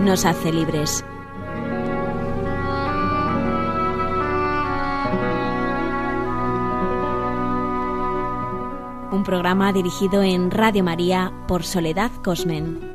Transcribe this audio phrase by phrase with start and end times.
[0.00, 1.04] Nos hace libres.
[9.12, 12.93] Un programa dirigido en Radio María por Soledad Cosmen.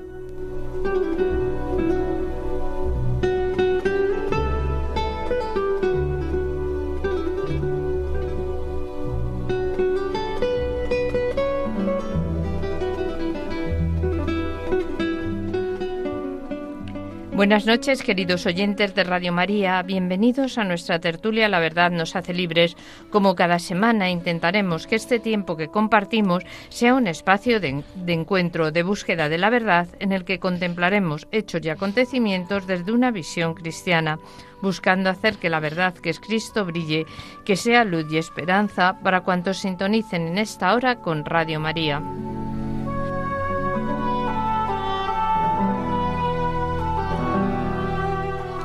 [17.49, 19.81] Buenas noches, queridos oyentes de Radio María.
[19.81, 22.77] Bienvenidos a nuestra tertulia La Verdad nos hace libres.
[23.09, 28.83] Como cada semana intentaremos que este tiempo que compartimos sea un espacio de, encuentro, de
[28.83, 34.19] búsqueda de la verdad, en el que contemplaremos hechos y acontecimientos desde una visión cristiana,
[34.61, 37.07] buscando hacer que la verdad que es Cristo brille,
[37.45, 41.99] que sea luz y esperanza para cuantos sintonicen en esta hora con Radio María.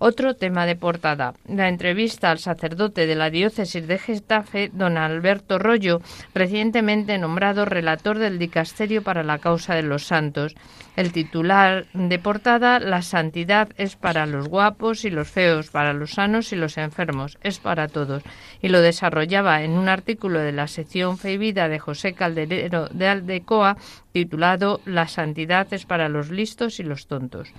[0.06, 5.58] otro tema de portada, la entrevista al sacerdote de la diócesis de Gestafe, don Alberto
[5.58, 6.00] Rollo,
[6.36, 10.54] recientemente nombrado relator del Dicasterio para la Causa de los Santos.
[10.96, 16.12] El titular de portada, La santidad es para los guapos y los feos, para los
[16.12, 18.22] sanos y los enfermos, es para todos.
[18.62, 22.90] Y lo desarrollaba en un artículo de la sección Fe y Vida de José Calderero
[22.90, 23.78] de Aldecoa,
[24.12, 27.50] titulado La santidad es para los listos y los tontos.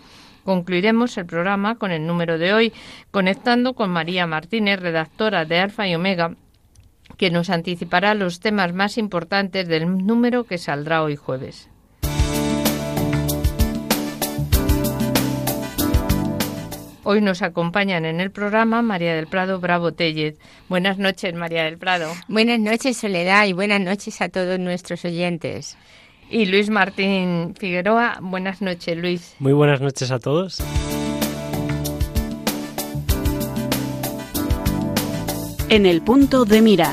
[0.47, 2.73] Concluiremos el programa con el número de hoy,
[3.11, 6.37] conectando con María Martínez, redactora de Alfa y Omega,
[7.17, 11.69] que nos anticipará los temas más importantes del número que saldrá hoy jueves.
[17.03, 20.39] Hoy nos acompañan en el programa María del Prado Bravo Tellez.
[20.69, 22.13] Buenas noches, María del Prado.
[22.29, 25.77] Buenas noches, Soledad, y buenas noches a todos nuestros oyentes.
[26.29, 29.35] Y Luis Martín Figueroa, buenas noches, Luis.
[29.39, 30.61] Muy buenas noches a todos.
[35.69, 36.93] En el punto de mira.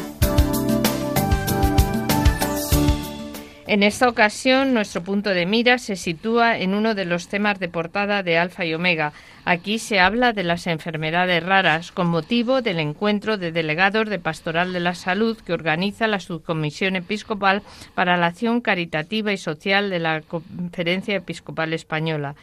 [3.73, 7.69] En esta ocasión, nuestro punto de mira se sitúa en uno de los temas de
[7.69, 9.13] portada de Alfa y Omega.
[9.45, 14.73] Aquí se habla de las enfermedades raras con motivo del encuentro de delegados de Pastoral
[14.73, 17.63] de la Salud que organiza la Subcomisión Episcopal
[17.95, 22.35] para la Acción Caritativa y Social de la Conferencia Episcopal Española.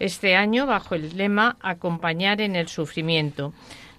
[0.00, 3.52] Este año bajo el lema Acompañar en el Sufrimiento.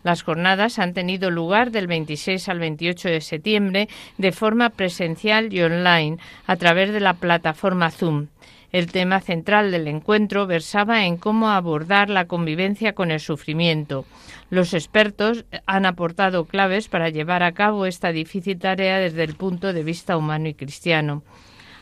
[0.03, 5.61] Las jornadas han tenido lugar del 26 al 28 de septiembre de forma presencial y
[5.61, 8.27] online a través de la plataforma Zoom.
[8.73, 14.05] El tema central del encuentro versaba en cómo abordar la convivencia con el sufrimiento.
[14.49, 19.73] Los expertos han aportado claves para llevar a cabo esta difícil tarea desde el punto
[19.73, 21.21] de vista humano y cristiano.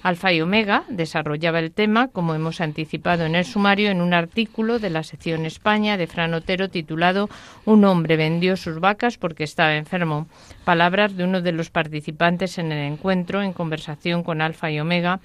[0.03, 4.79] Alfa y Omega desarrollaba el tema, como hemos anticipado en el sumario, en un artículo
[4.79, 7.29] de la sección España de Fran Otero titulado
[7.65, 10.27] Un hombre vendió sus vacas porque estaba enfermo.
[10.65, 15.19] Palabras de uno de los participantes en el encuentro en conversación con Alfa y Omega,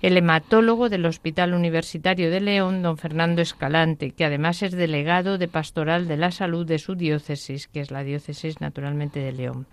[0.00, 5.48] el hematólogo del Hospital Universitario de León, don Fernando Escalante, que además es delegado de
[5.48, 9.66] Pastoral de la Salud de su diócesis, que es la diócesis naturalmente de León.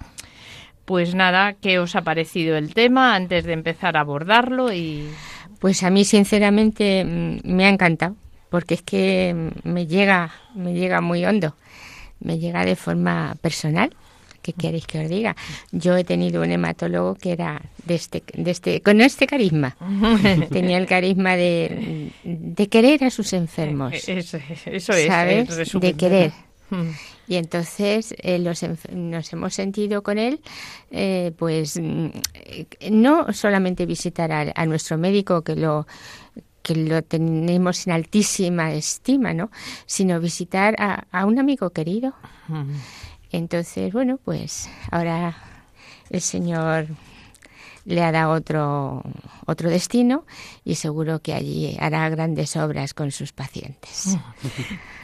[0.88, 4.72] Pues nada, ¿qué os ha parecido el tema antes de empezar a abordarlo?
[4.72, 5.10] y
[5.60, 8.16] Pues a mí sinceramente me ha encantado,
[8.50, 11.58] porque es que me llega, me llega muy hondo,
[12.22, 13.94] me llega de forma personal.
[14.42, 15.36] ¿Qué queréis que os diga?
[15.74, 19.76] Yo he tenido un hematólogo que era de este, de este, con este carisma.
[20.50, 23.94] Tenía el carisma de, de querer a sus enfermos.
[24.08, 25.54] Eso, eso es, ¿sabes?
[25.54, 25.92] resumen.
[25.92, 26.32] De querer.
[27.28, 30.40] Y entonces eh, los nos hemos sentido con él,
[30.92, 31.80] eh, pues
[32.90, 35.86] no solamente visitar a, a, nuestro médico que lo
[36.68, 39.50] que lo tenemos en altísima estima, ¿no?
[39.86, 42.14] Sino visitar a, un amigo querido.
[43.32, 45.38] Entonces, bueno, pues ahora
[46.10, 46.88] el Señor
[47.88, 49.02] le hará otro,
[49.46, 50.26] otro destino
[50.66, 54.18] y seguro que allí hará grandes obras con sus pacientes.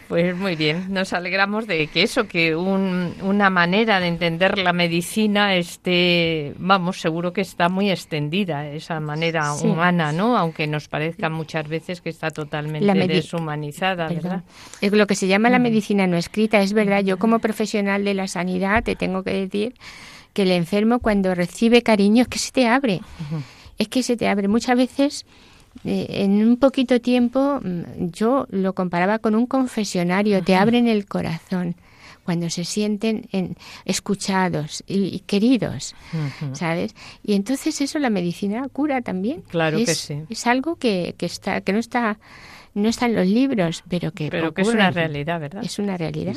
[0.10, 5.56] Pues muy bien, nos alegramos de que eso, que una manera de entender la medicina
[5.56, 10.38] esté, vamos, seguro que está muy extendida, esa manera humana, ¿no?
[10.38, 14.44] Aunque nos parezca muchas veces que está totalmente deshumanizada, ¿verdad?
[14.82, 17.02] Es lo que se llama la medicina no escrita, es verdad.
[17.04, 19.74] Yo como profesional de la sanidad te tengo que decir
[20.34, 23.02] que el enfermo cuando recibe cariño es que se te abre,
[23.78, 24.48] es que se te abre.
[24.48, 25.26] Muchas veces
[25.84, 31.06] eh, en un poquito tiempo mm, yo lo comparaba con un confesionario, te abren el
[31.06, 31.76] corazón
[32.24, 35.94] cuando se sienten en, escuchados y, queridos,
[36.54, 36.96] ¿sabes?
[37.22, 39.42] Y entonces eso la medicina cura también.
[39.50, 40.22] Claro que sí.
[40.30, 42.18] Es algo que, que, está, que no está
[42.76, 45.64] no está en los libros, pero que pero que es una realidad, ¿verdad?
[45.64, 46.36] Es una realidad.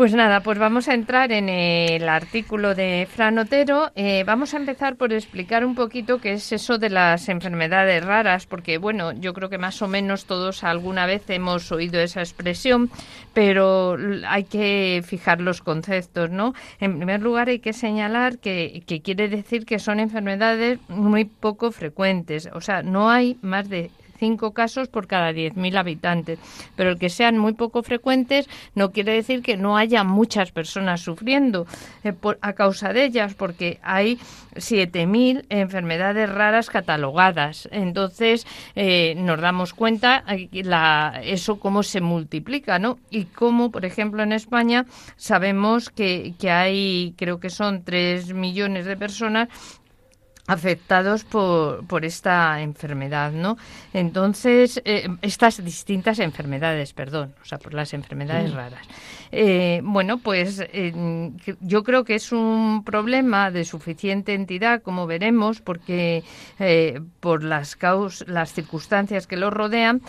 [0.00, 3.90] Pues nada, pues vamos a entrar en el artículo de Fran Otero.
[3.94, 8.46] Eh, vamos a empezar por explicar un poquito qué es eso de las enfermedades raras,
[8.46, 12.90] porque bueno, yo creo que más o menos todos alguna vez hemos oído esa expresión,
[13.34, 16.54] pero hay que fijar los conceptos, ¿no?
[16.80, 21.72] En primer lugar hay que señalar que, que quiere decir que son enfermedades muy poco
[21.72, 26.38] frecuentes, o sea, no hay más de cinco casos por cada 10.000 habitantes.
[26.76, 31.00] Pero el que sean muy poco frecuentes no quiere decir que no haya muchas personas
[31.00, 31.66] sufriendo
[32.04, 34.18] eh, a causa de ellas, porque hay
[34.54, 37.68] 7.000 enfermedades raras catalogadas.
[37.72, 38.46] Entonces
[38.76, 42.98] eh, nos damos cuenta eh, la, eso cómo se multiplica, ¿no?
[43.10, 44.84] Y cómo, por ejemplo, en España
[45.16, 49.48] sabemos que, que hay, creo que son 3 millones de personas
[50.50, 53.56] afectados por, por esta enfermedad, ¿no?
[53.92, 58.84] Entonces, eh, estas distintas enfermedades, perdón, o sea, por las enfermedades raras.
[59.30, 60.92] Eh, bueno, pues eh,
[61.60, 66.24] yo creo que es un problema de suficiente entidad, como veremos, porque
[67.20, 70.02] por las causas, las circunstancias que lo rodean,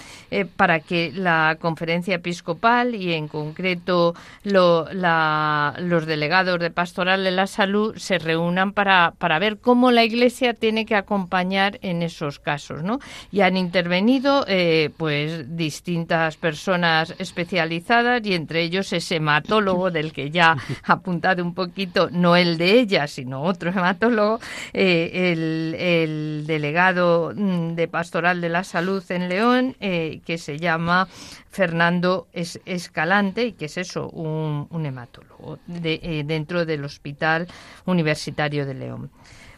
[0.55, 7.31] para que la conferencia episcopal y en concreto lo, la, los delegados de Pastoral de
[7.31, 12.39] la Salud se reúnan para, para ver cómo la Iglesia tiene que acompañar en esos
[12.39, 12.99] casos, ¿no?
[13.31, 20.31] Y han intervenido, eh, pues, distintas personas especializadas y entre ellos ese hematólogo del que
[20.31, 24.39] ya ha apuntado un poquito, no el de ella, sino otro hematólogo,
[24.73, 31.07] eh, el, delegado mm, de Pastoral de la Salud en León, eh, que se llama
[31.49, 37.47] Fernando Escalante, y que es eso, un, hematólogo dentro del Hospital
[37.85, 39.11] Universitario de León.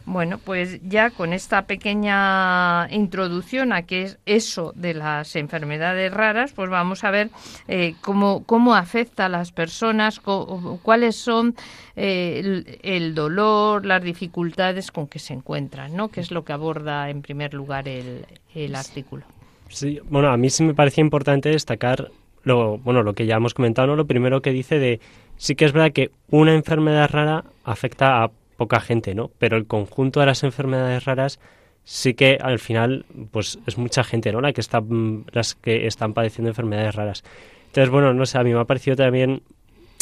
[0.06, 6.52] Bueno, pues ya con esta pequeña introducción a qué es eso de las enfermedades raras,
[6.52, 7.30] pues vamos a ver
[7.68, 11.54] eh, cómo, cómo afecta a las personas, cuáles son
[11.96, 16.08] eh, el, dolor, las dificultades con que se encuentran, ¿no?
[16.08, 19.24] Que es lo que aborda en primer lugar el, el artículo.
[19.70, 22.10] Sí, bueno, a mí sí me parecía importante destacar
[22.42, 23.96] lo, bueno, lo que ya hemos comentado, ¿no?
[23.96, 25.00] Lo primero que dice de
[25.36, 29.30] sí que es verdad que una enfermedad rara afecta a poca gente, ¿no?
[29.38, 31.40] Pero el conjunto de las enfermedades raras
[31.84, 34.40] sí que al final pues es mucha gente, ¿no?
[34.40, 37.24] La que está, mm, las que están padeciendo enfermedades raras.
[37.66, 39.42] Entonces, bueno, no sé, a mí me ha parecido también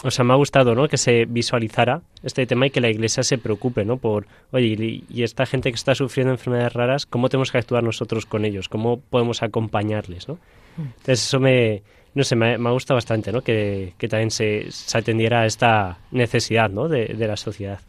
[0.04, 0.88] o sea, me ha gustado, ¿no?
[0.88, 3.98] Que se visualizara este tema y que la Iglesia se preocupe, ¿no?
[3.98, 8.26] Por, oye, y, esta gente que está sufriendo enfermedades raras, ¿cómo tenemos que actuar nosotros
[8.26, 8.68] con ellos?
[8.68, 10.34] ¿Cómo podemos acompañarles, ¿no?
[10.76, 10.82] Mm.
[10.98, 11.82] Entonces eso me,
[12.14, 13.40] no sé, me, me gusta bastante, ¿no?
[13.40, 16.88] Que, también se, se, atendiera a esta necesidad, ¿no?
[16.88, 17.80] De, de la sociedad.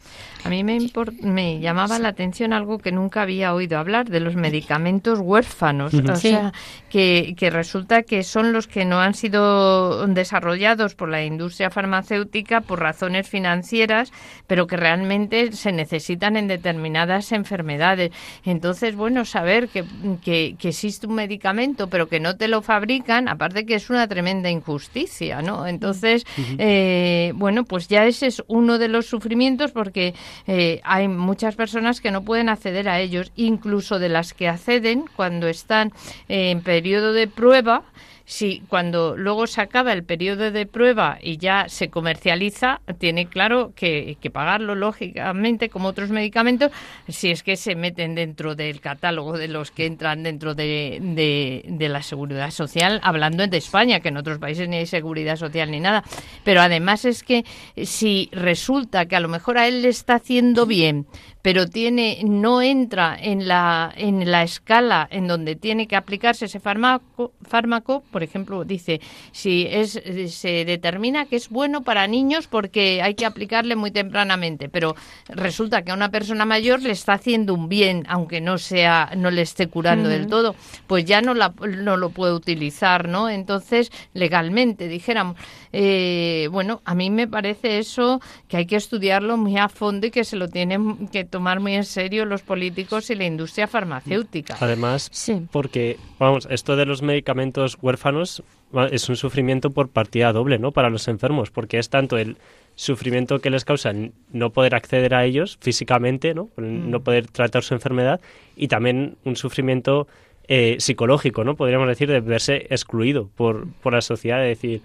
[0.44, 0.78] A mí me,
[1.22, 5.94] me llamaba la atención algo que nunca había oído hablar, de los medicamentos huérfanos.
[5.94, 6.52] O sea,
[6.90, 12.60] que, que resulta que son los que no han sido desarrollados por la industria farmacéutica
[12.60, 14.12] por razones financieras,
[14.46, 18.12] pero que realmente se necesitan en determinadas enfermedades.
[18.44, 19.84] Entonces, bueno, saber que,
[20.22, 24.08] que, que existe un medicamento, pero que no te lo fabrican, aparte que es una
[24.14, 25.66] tremenda injusticia, ¿no?
[25.66, 26.24] Entonces,
[26.58, 30.14] eh, bueno, pues ya ese es uno de los sufrimientos porque
[30.46, 35.06] eh, hay muchas personas que no pueden acceder a ellos, incluso de las que acceden
[35.16, 35.90] cuando están
[36.28, 37.82] en periodo de prueba,
[38.24, 43.72] si cuando luego se acaba el periodo de prueba y ya se comercializa, tiene claro
[43.74, 46.72] que, que, pagarlo, lógicamente, como otros medicamentos,
[47.08, 51.88] si es que se meten dentro del catálogo de los que entran dentro de, de,
[51.88, 55.80] la seguridad social, hablando de España, que en otros países ni hay seguridad social ni
[55.80, 56.02] nada.
[56.44, 57.44] Pero además es que
[57.82, 61.06] si resulta que a lo mejor a él le está haciendo bien,
[61.44, 66.58] pero tiene no entra en la en la escala en donde tiene que aplicarse ese
[66.58, 73.02] fármaco, fármaco por ejemplo, dice si es se determina que es bueno para niños porque
[73.02, 74.96] hay que aplicarle muy tempranamente, pero
[75.28, 79.30] resulta que a una persona mayor le está haciendo un bien, aunque no sea no
[79.30, 83.28] le esté curando del todo, pues ya no la no lo puede utilizar, ¿no?
[83.28, 85.36] Entonces, legalmente dijéramos,
[85.74, 90.10] eh, bueno, a mí me parece eso que hay que estudiarlo muy a fondo y
[90.10, 94.56] que se lo tienen que tomar muy en serio los políticos y la industria farmacéutica.
[94.60, 95.10] Además,
[95.50, 98.44] porque, vamos, esto de los medicamentos huérfanos
[98.92, 100.70] es un sufrimiento por partida doble, ¿no?
[100.70, 102.36] Para los enfermos, porque es tanto el
[102.76, 103.92] sufrimiento que les causa
[104.30, 106.50] no poder acceder a ellos físicamente, ¿no?
[106.56, 107.02] No mm.
[107.02, 108.20] poder tratar su enfermedad
[108.54, 110.06] y también un sufrimiento
[110.46, 111.56] eh, psicológico, ¿no?
[111.56, 114.82] Podríamos decir, de verse excluido por, por la sociedad, de decir,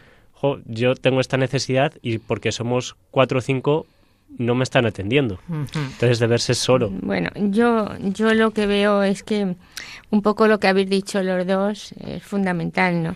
[0.65, 3.85] yo tengo esta necesidad y porque somos cuatro o cinco
[4.37, 5.39] no me están atendiendo.
[5.49, 6.89] Entonces, de verse solo.
[6.89, 9.55] Bueno, yo, yo lo que veo es que
[10.11, 13.15] un poco lo que habéis dicho los dos es fundamental, ¿no?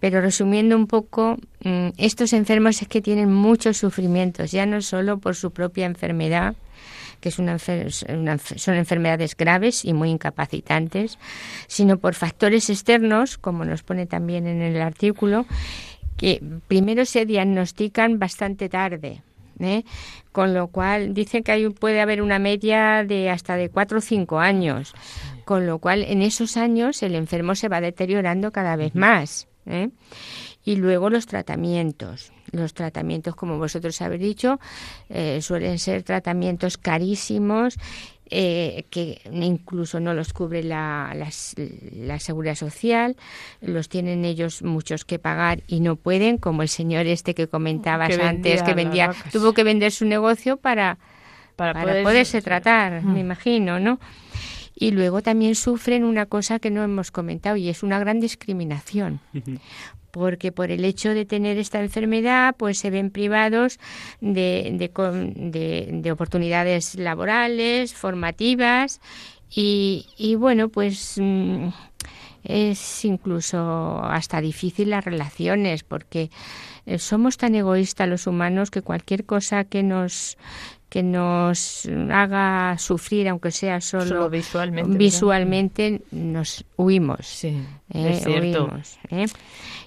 [0.00, 5.18] Pero resumiendo un poco, mm, estos enfermos es que tienen muchos sufrimientos, ya no solo
[5.18, 6.54] por su propia enfermedad,
[7.20, 11.18] que es una, son enfermedades graves y muy incapacitantes,
[11.68, 15.46] sino por factores externos, como nos pone también en el artículo,
[16.18, 19.22] que primero se diagnostican bastante tarde.
[19.60, 19.84] ¿Eh?
[20.32, 24.00] Con lo cual dicen que hay, puede haber una media de hasta de cuatro o
[24.00, 24.94] cinco años.
[25.44, 29.46] Con lo cual en esos años el enfermo se va deteriorando cada vez más.
[29.66, 29.90] ¿eh?
[30.64, 32.32] Y luego los tratamientos.
[32.50, 34.60] Los tratamientos, como vosotros habéis dicho,
[35.08, 37.76] eh, suelen ser tratamientos carísimos
[38.30, 43.16] eh, que incluso no los cubre la, la, seguridad social,
[43.60, 48.18] los tienen ellos muchos que pagar y no pueden, como el señor este que comentabas
[48.18, 50.98] antes, que vendía, tuvo que vender su negocio para,
[51.56, 53.98] para, poderse tratar, me imagino, ¿no?
[54.74, 59.20] Y luego también sufren una cosa que no hemos comentado y es una gran discriminación.
[60.10, 63.78] Porque por el hecho de tener esta enfermedad, pues se ven privados
[64.20, 64.90] de,
[65.92, 69.00] de, oportunidades laborales, formativas
[69.50, 71.68] y, y bueno, pues mm,
[72.44, 76.30] es incluso hasta difícil las relaciones porque
[76.86, 80.36] eh, somos tan egoístas los humanos que cualquier cosa que nos
[80.94, 87.26] que nos haga sufrir, aunque sea solo, visualmente, visualmente nos huimos.
[87.26, 87.60] Sí,
[87.92, 89.26] es eh, Huimos, ¿eh?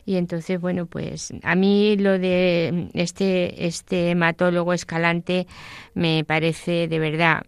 [0.05, 5.47] Y entonces, bueno, pues a mí lo de este, este hematólogo escalante
[5.93, 7.45] me parece de verdad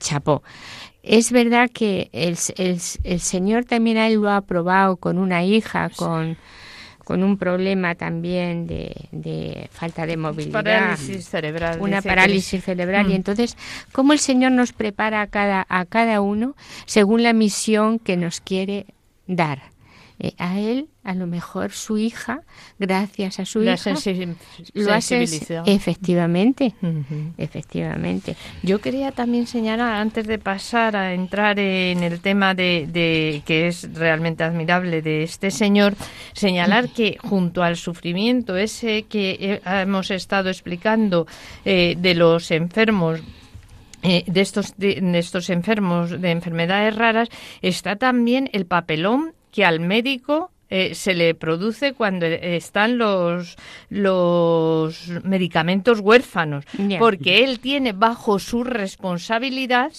[0.00, 0.42] chapó.
[1.04, 5.44] Es verdad que el, el, el Señor también a él lo ha probado con una
[5.44, 6.36] hija, con
[7.04, 10.64] con un problema también de, falta de movilidad.
[10.64, 11.80] Parálisis cerebral.
[11.80, 13.06] Una parálisis cerebral.
[13.06, 13.16] Y mm.
[13.16, 13.56] entonces,
[13.92, 16.54] ¿cómo el Señor nos prepara a cada, a cada uno
[16.86, 18.86] según la misión que nos quiere
[19.26, 19.71] dar?
[20.24, 22.42] Eh, a él, a lo mejor su hija,
[22.78, 23.92] gracias a su la hija,
[24.72, 25.26] lo hace
[25.66, 26.74] efectivamente,
[27.36, 28.36] efectivamente.
[28.62, 33.92] Yo quería también señalar antes de pasar a entrar en el tema de, que es
[33.94, 35.96] realmente admirable de este señor,
[36.34, 41.26] señalar que junto al sufrimiento ese que hemos estado explicando
[41.64, 43.18] eh, de los enfermos
[44.04, 47.28] eh, de estos de, estos enfermos de enfermedades raras
[47.60, 53.56] está también el papelón que al médico eh, se le produce cuando están los,
[53.90, 56.64] los medicamentos huérfanos,
[56.98, 59.92] porque él tiene bajo su responsabilidad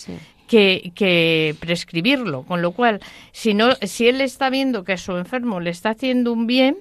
[0.47, 5.15] que, que, prescribirlo, con lo cual, si, no, si él está viendo que a su
[5.15, 6.77] enfermo le está haciendo un bien,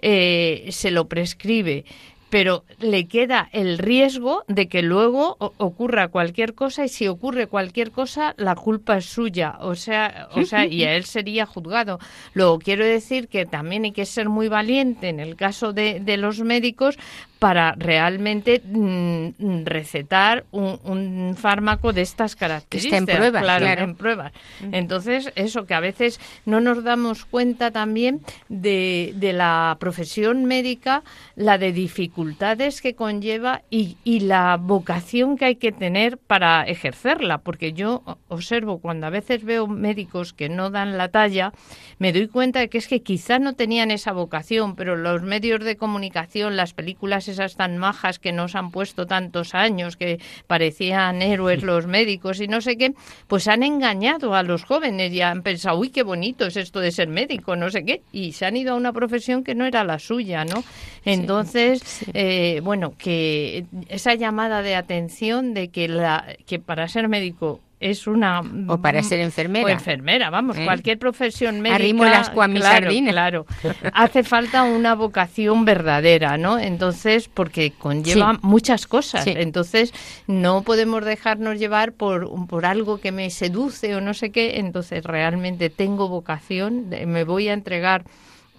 [0.00, 1.84] eh, se lo prescribe
[2.32, 7.90] pero le queda el riesgo de que luego ocurra cualquier cosa y si ocurre cualquier
[7.90, 11.98] cosa la culpa es suya, o sea, o sea, y a él sería juzgado.
[12.32, 16.16] Luego quiero decir que también hay que ser muy valiente en el caso de, de
[16.16, 16.96] los médicos
[17.42, 23.00] para realmente mm, recetar un, fármaco de estas características.
[23.00, 24.32] en pruebas, claro, en pruebas.
[24.70, 31.02] Entonces, eso que a veces no nos damos cuenta también de, de la profesión médica,
[31.34, 37.38] la de dificultades que conlleva y, y la vocación que hay que tener para ejercerla,
[37.38, 41.52] porque yo observo cuando a veces veo médicos que no dan la talla,
[41.98, 45.64] me doy cuenta de que es que quizá no tenían esa vocación, pero los medios
[45.64, 51.22] de comunicación, las películas esas tan majas que nos han puesto tantos años, que parecían
[51.22, 52.94] héroes los médicos y no sé qué,
[53.26, 56.92] pues han engañado a los jóvenes y han pensado, uy, qué bonito es esto de
[56.92, 59.84] ser médico, no sé qué, y se han ido a una profesión que no era
[59.84, 60.62] la suya, ¿no?
[61.04, 67.60] Entonces, eh, bueno, que esa llamada de atención de que, la, que para ser médico
[67.82, 69.66] es una o para ser enfermera.
[69.66, 70.64] o enfermera vamos ¿Eh?
[70.64, 71.74] cualquier profesión médica.
[71.76, 72.04] Arrimo
[72.48, 73.46] mi claro, claro.
[73.92, 78.38] Hace falta una vocación verdadera no entonces porque conlleva Sí.
[78.42, 79.24] muchas cosas.
[79.24, 79.34] Sí.
[79.36, 79.92] entonces
[80.26, 84.58] no podemos dejarnos llevar por por algo que me seduce o no sé qué.
[84.60, 88.04] Entonces realmente tengo vocación me voy a entregar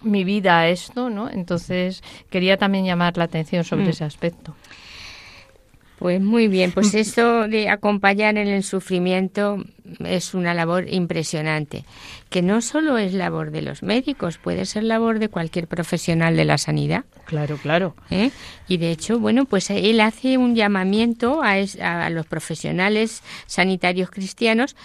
[0.01, 3.89] mi vida a esto no entonces quería también llamar la atención sobre Mm.
[3.89, 4.53] ese aspecto
[5.99, 9.63] Pues muy bien, pues eso de acompañar en el sufrimiento
[10.03, 11.85] es una labor impresionante,
[12.29, 16.43] que no solo es labor de los médicos, puede ser labor de cualquier profesional de
[16.45, 17.05] la sanidad.
[17.25, 18.31] claro claro ¿eh?
[18.67, 24.09] Y de hecho, bueno, pues él hace un llamamiento a, es- a los profesionales sanitarios
[24.09, 24.75] cristianos.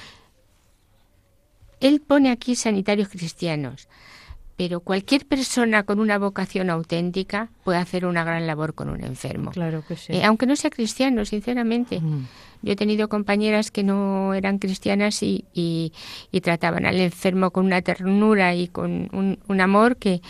[1.80, 3.88] Él pone aquí sanitarios cristianos,
[4.58, 9.52] pero cualquier persona con una vocación auténtica puede hacer una gran labor con un enfermo.
[9.52, 12.00] claro que sí Eh, aunque no sea cristiano, sinceramente.
[12.00, 12.26] Mm.
[12.62, 15.92] Yo he tenido compañeras que no eran cristianas y, y-
[16.32, 20.20] y trataban al enfermo con una ternura y con un, un amor que,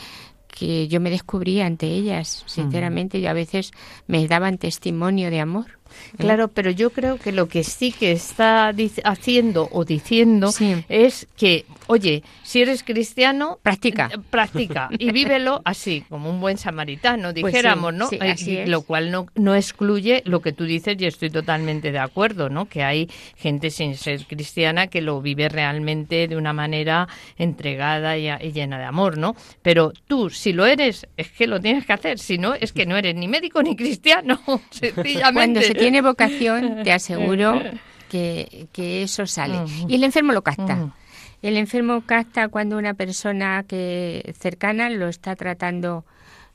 [0.47, 3.23] que yo me descubrí ante ellas, sinceramente.
[3.23, 3.71] Yo a veces
[4.09, 5.78] me daban testimonio de amor.
[6.15, 6.17] ¿Eh?
[6.19, 8.73] Claro, pero yo creo que lo que sí que está
[9.05, 10.85] haciendo o diciendo Sí.
[10.89, 14.11] es que, oye, si eres cristiano, Practica.
[14.13, 18.09] eh, practica y vívelo así, como un buen samaritano, Pues dijéramos, sí, ¿no?
[18.09, 18.69] sí, así y es.
[18.69, 22.67] Lo cual no, no excluye lo que tú dices y estoy totalmente de acuerdo, ¿no?
[22.67, 28.29] Que hay gente sin ser cristiana que lo vive realmente de una manera entregada y,
[28.29, 29.35] a- y llena de amor, ¿no?
[29.63, 32.87] Pero tú, si lo eres, es que lo tienes que hacer, si no, es que
[32.87, 34.41] no eres ni médico ni cristiano,
[34.71, 35.23] sencillamente.
[35.39, 37.61] Cuando se tiene vocación, te aseguro
[38.09, 39.61] que, que eso sale.
[39.89, 40.93] Y el enfermo lo capta.
[41.41, 46.05] El enfermo capta cuando una persona que cercana lo está tratando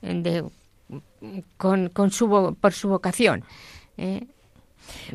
[0.01, 0.43] eh, de,
[1.57, 3.43] con, con su, por su vocación.
[3.97, 4.27] ¿eh?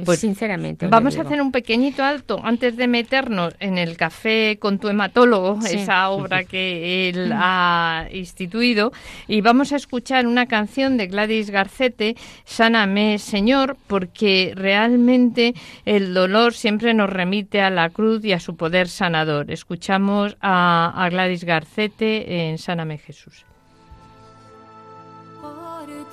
[0.04, 0.86] Pues Sinceramente.
[0.86, 5.60] Vamos a hacer un pequeñito alto antes de meternos en el café con tu hematólogo,
[5.62, 5.76] Sí.
[5.76, 8.92] esa obra que él ha instituido,
[9.26, 16.54] y vamos a escuchar una canción de Gladys Garcete, Sáname Señor, porque realmente el dolor
[16.54, 19.50] siempre nos remite a la cruz y a su poder sanador.
[19.50, 23.44] Escuchamos a, a Gladys Garcete en Sáname Jesús.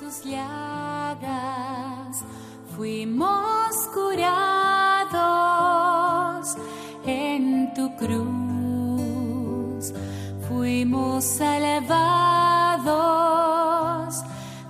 [0.00, 2.24] Tus llagas.
[2.76, 4.26] Fuimos curados
[7.06, 9.94] en tu cruz,
[10.46, 11.86] fuimos salvados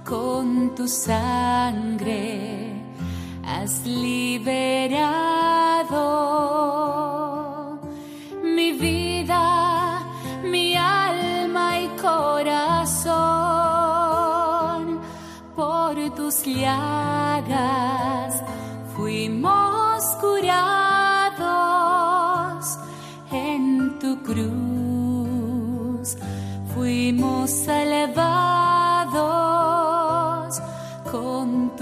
[0.04, 2.80] con tu sangre,
[3.44, 5.25] has liberado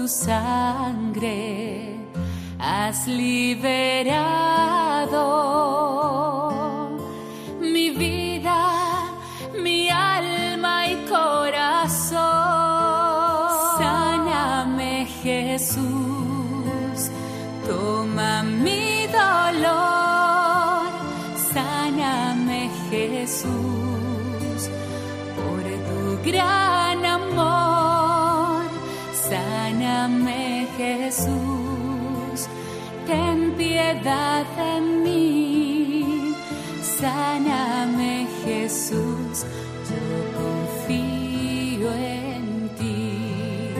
[0.05, 1.97] tu sangre.
[2.59, 4.74] Has liberado
[34.03, 36.33] de mí.
[36.81, 39.45] Sáname Jesús,
[39.89, 40.03] yo
[40.39, 43.73] confío en ti.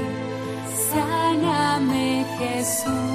[0.92, 3.15] Sáname Jesús,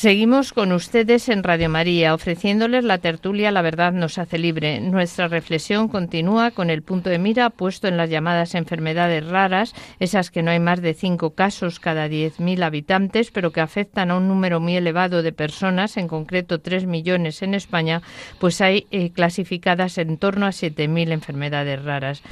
[0.00, 4.80] Seguimos con ustedes en Radio María, ofreciéndoles la tertulia La verdad nos hace libre.
[4.80, 10.30] Nuestra reflexión continúa con el punto de mira puesto en las llamadas enfermedades raras, esas
[10.30, 14.26] que no hay más de cinco casos cada 10.000 habitantes, pero que afectan a un
[14.26, 18.00] número muy elevado de personas, en concreto 3 millones en España,
[18.38, 22.22] pues hay eh, clasificadas en torno a 7.000 enfermedades raras.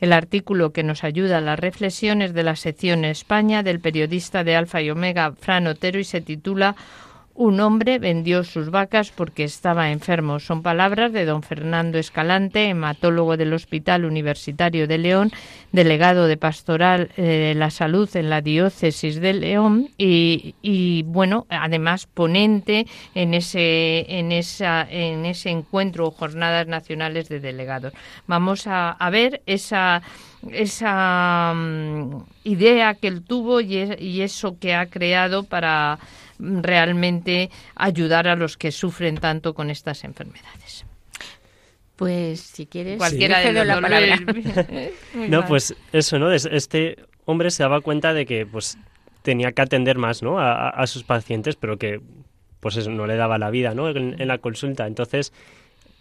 [0.00, 4.56] El artículo que nos ayuda a las reflexiones de la sección España del periodista de
[4.56, 6.76] Alfa y Omega, Fran Otero, y se titula
[7.40, 10.40] un hombre vendió sus vacas porque estaba enfermo.
[10.40, 15.32] Son palabras de don Fernando Escalante, hematólogo del Hospital Universitario de León,
[15.72, 22.06] delegado de Pastoral eh, de la Salud en la Diócesis de León y, bueno, además
[22.12, 27.94] ponente en ese, en, esa, en ese encuentro o jornadas nacionales de delegados.
[28.26, 30.02] Vamos a, ver esa
[30.52, 35.98] esa mm, idea que él tuvo y eso que ha creado para
[36.40, 40.84] realmente ayudar a los que sufren tanto con estas enfermedades.
[41.96, 44.18] Pues si quieres, cualquiera de la palabra.
[45.14, 46.32] no, pues eso, ¿no?
[46.32, 48.78] Este hombre se daba cuenta de que pues
[49.22, 50.38] tenía que atender más, ¿no?
[50.40, 52.00] A, sus pacientes, pero que
[52.60, 53.90] pues eso no le daba la vida, ¿no?
[53.90, 54.86] En, la consulta.
[54.86, 55.32] Entonces,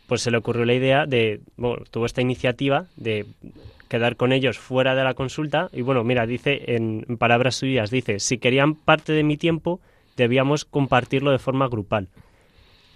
[0.08, 3.26] pues se le ocurrió la idea de, bueno, tuvo esta iniciativa de
[3.90, 8.20] quedar con ellos fuera de la consulta y bueno, mira, dice en palabras suyas, dice,
[8.20, 9.82] si querían parte de mi tiempo,
[10.24, 12.10] debíamos compartirlo de forma grupal.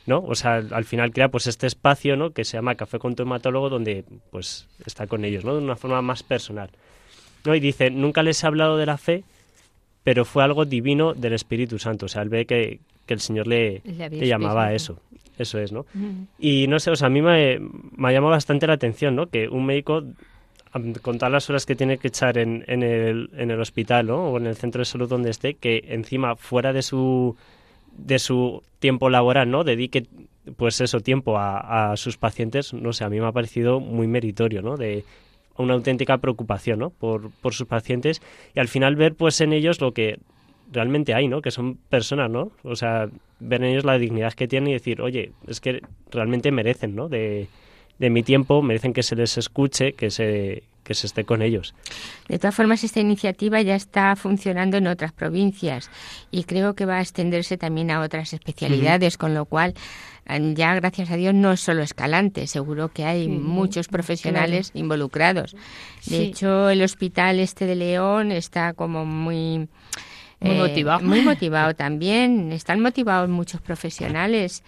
[0.05, 0.19] ¿no?
[0.19, 2.31] O sea, al final crea pues este espacio, ¿no?
[2.31, 5.55] que se llama Café con tu hematólogo donde pues está con ellos, ¿no?
[5.55, 6.69] De una forma más personal.
[7.45, 7.55] ¿No?
[7.55, 9.23] Y dice, nunca les he hablado de la fe,
[10.03, 13.81] pero fue algo divino del Espíritu Santo, o sea, él ve que, el Señor le,
[14.11, 14.99] llamaba a eso.
[15.37, 15.85] Eso es, ¿no?
[16.39, 19.27] Y no sé, o sea, a mí me, me ha llamado bastante la atención, ¿no?
[19.27, 20.03] Que un médico
[21.01, 24.37] con todas las horas que tiene que echar en, en, el, en el hospital o
[24.37, 27.35] en el centro de salud donde esté, que encima fuera de su,
[27.95, 29.63] de su tiempo laboral, ¿no?
[29.63, 30.05] Dedique
[30.57, 34.07] pues eso, tiempo a, a sus pacientes, no sé, a mí me ha parecido muy
[34.07, 34.75] meritorio, ¿no?
[34.75, 35.03] De
[35.57, 36.89] una auténtica preocupación, ¿no?
[36.89, 38.21] Por, por sus pacientes
[38.55, 40.19] y al final ver pues en ellos lo que
[40.71, 41.41] realmente hay, ¿no?
[41.41, 42.51] Que son personas, ¿no?
[42.63, 43.09] O sea,
[43.39, 45.81] ver en ellos la dignidad que tienen y decir, oye, es que
[46.11, 47.09] realmente merecen, ¿no?
[47.09, 47.47] De,
[48.03, 51.73] de mi tiempo, merecen que se les escuche, que se, que se esté con ellos.
[52.27, 55.89] De todas formas, esta iniciativa ya está funcionando en otras provincias
[56.29, 59.73] y creo que va a extenderse también a otras especialidades, con lo cual
[60.53, 65.55] ya gracias a Dios no es solo Escalante, seguro que hay muchos profesionales involucrados.
[66.05, 69.69] De hecho, el hospital este de León está como muy
[70.41, 70.99] muy motivado.
[70.99, 72.51] Muy motivado también.
[72.51, 74.61] Están motivados muchos profesionales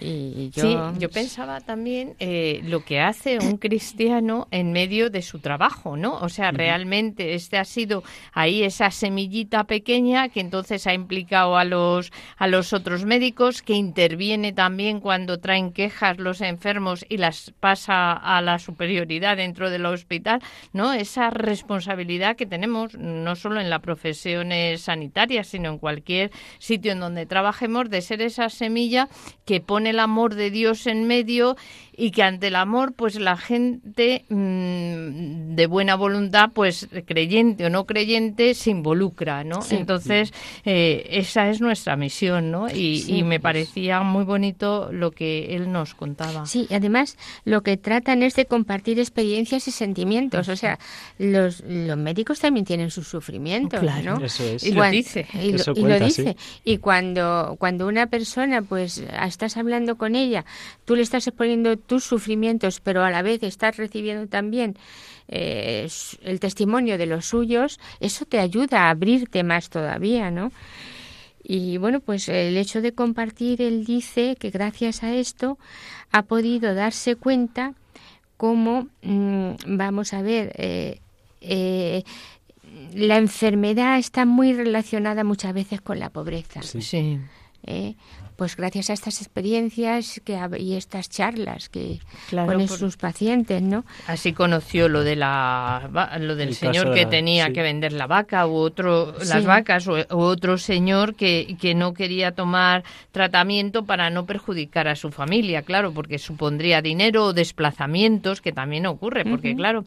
[0.00, 0.62] yo...
[0.62, 5.96] Sí, yo pensaba también eh, lo que hace un cristiano en medio de su trabajo,
[5.96, 6.14] ¿no?
[6.20, 11.64] O sea, realmente este ha sido ahí esa semillita pequeña que entonces ha implicado a
[11.64, 17.52] los a los otros médicos, que interviene también cuando traen quejas los enfermos y las
[17.60, 20.40] pasa a la superioridad dentro del hospital,
[20.72, 20.92] ¿no?
[20.92, 27.00] Esa responsabilidad que tenemos no solo en la profesión sanitaria, sino en cualquier sitio en
[27.00, 29.08] donde trabajemos de ser esa semilla
[29.44, 31.56] que pone el amor de Dios en medio
[32.00, 37.70] y que ante el amor pues la gente mm, de buena voluntad pues creyente o
[37.70, 40.32] no creyente se involucra no entonces
[40.64, 45.94] eh, esa es nuestra misión no y, me parecía muy bonito lo que él nos
[45.94, 46.46] contaba.
[46.46, 50.48] Sí además lo que tratan es de compartir experiencias y sentimientos.
[50.48, 50.78] O sea
[51.18, 54.24] los, los médicos también tienen sus sufrimientos claro ¿no?
[54.24, 54.62] eso es.
[54.62, 56.36] y, lo dice y, lo, dice.
[56.64, 60.44] y cuando cuando una persona pues estás hablando con ella
[60.84, 64.76] tú le estás exponiendo tus sufrimientos, pero a la vez estás recibiendo también
[65.26, 65.88] eh,
[66.22, 70.52] el testimonio de los suyos, eso te ayuda a abrirte más todavía, ¿no?
[71.42, 75.58] Y bueno, pues el hecho de compartir, él dice que gracias a esto
[76.12, 77.74] ha podido darse cuenta
[78.36, 81.00] cómo, mm, vamos a ver, eh,
[81.40, 82.04] eh,
[82.94, 86.62] la enfermedad está muy relacionada muchas veces con la pobreza.
[86.62, 86.82] Sí.
[86.82, 87.18] sí
[88.38, 91.98] pues gracias a estas experiencias que, y estas charlas que
[92.30, 93.84] con sus pacientes, ¿no?
[94.06, 98.54] Así conoció lo de la lo del señor que tenía que vender la vaca u
[98.54, 104.86] otro las vacas o, otro señor que, que no quería tomar tratamiento para no perjudicar
[104.86, 109.84] a su familia, claro, porque supondría dinero o desplazamientos que también ocurre, porque claro,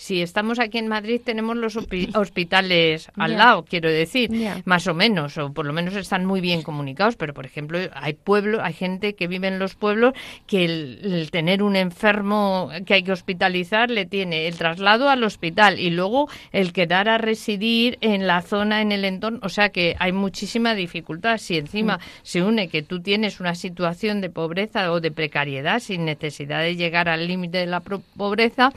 [0.00, 4.30] si estamos aquí en Madrid tenemos los hospitales al lado, quiero decir,
[4.64, 8.14] más o menos, o por lo menos están muy bien comunicados, pero por ejemplo, hay
[8.14, 10.14] pueblos, hay gente que vive en los pueblos
[10.46, 15.24] que el, el tener un enfermo que hay que hospitalizar le tiene el traslado al
[15.24, 19.70] hospital y luego el quedar a residir en la zona, en el entorno, o sea
[19.70, 21.38] que hay muchísima dificultad.
[21.38, 26.04] Si encima se une que tú tienes una situación de pobreza o de precariedad sin
[26.04, 28.72] necesidad de llegar al límite de la pobreza,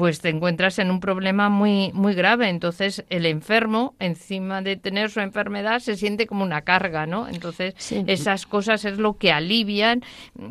[0.00, 2.48] pues te encuentras en un problema muy muy grave.
[2.48, 7.28] Entonces el enfermo, encima de tener su enfermedad, se siente como una carga, ¿no?
[7.28, 8.02] Entonces Sí.
[8.06, 10.02] esas cosas es lo que alivian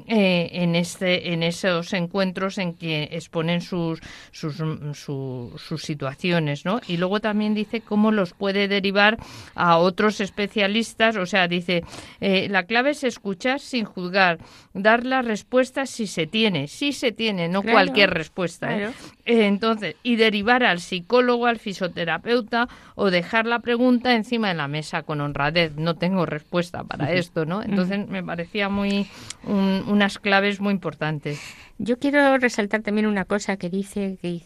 [0.06, 4.00] eh, en este en esos encuentros en que exponen sus
[4.32, 4.58] sus,
[4.94, 6.80] su- sus situaciones, ¿no?
[6.88, 9.18] Y luego también dice cómo los puede derivar
[9.56, 11.16] a otros especialistas.
[11.16, 11.84] O sea, dice
[12.22, 14.38] eh, la clave es escuchar sin juzgar,
[14.76, 18.72] dar las respuestas si se tiene, si se tiene, no Claro, cualquier respuesta.
[18.76, 18.78] ¿eh?
[18.78, 18.94] claro.
[19.26, 24.68] Eh, Entonces, y derivar al psicólogo, al fisioterapeuta o dejar la pregunta encima de la
[24.68, 25.76] mesa con honradez.
[25.76, 27.62] No tengo respuesta para esto, ¿no?
[27.64, 29.08] Entonces, me parecía muy
[29.44, 31.40] un- unas claves muy importantes.
[31.78, 34.42] Yo quiero resaltar también una cosa que dice, que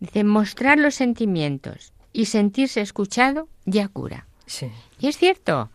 [0.00, 4.26] dice, mostrar los sentimientos y sentirse escuchado ya cura.
[4.46, 4.66] Sí.
[5.00, 5.70] Y es cierto.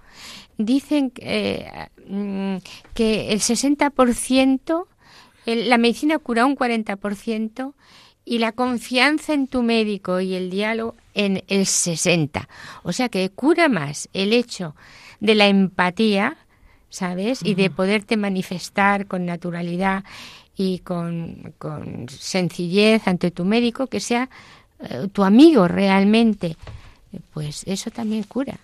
[0.58, 2.58] Dicen eh, mm,
[2.94, 4.88] que el 60%,
[5.46, 7.74] el- la medicina cura un 40%
[8.26, 12.48] y la confianza en tu médico y el diálogo en el 60%.
[12.84, 14.76] O sea que cura más el hecho
[15.20, 16.38] de la empatía,
[16.90, 17.40] ¿sabes?
[17.44, 20.04] Y de poderte manifestar con naturalidad
[20.56, 24.30] y con, con sencillez ante tu médico, que sea
[24.80, 26.56] eh, tu amigo realmente.
[27.34, 28.60] Pues eso también cura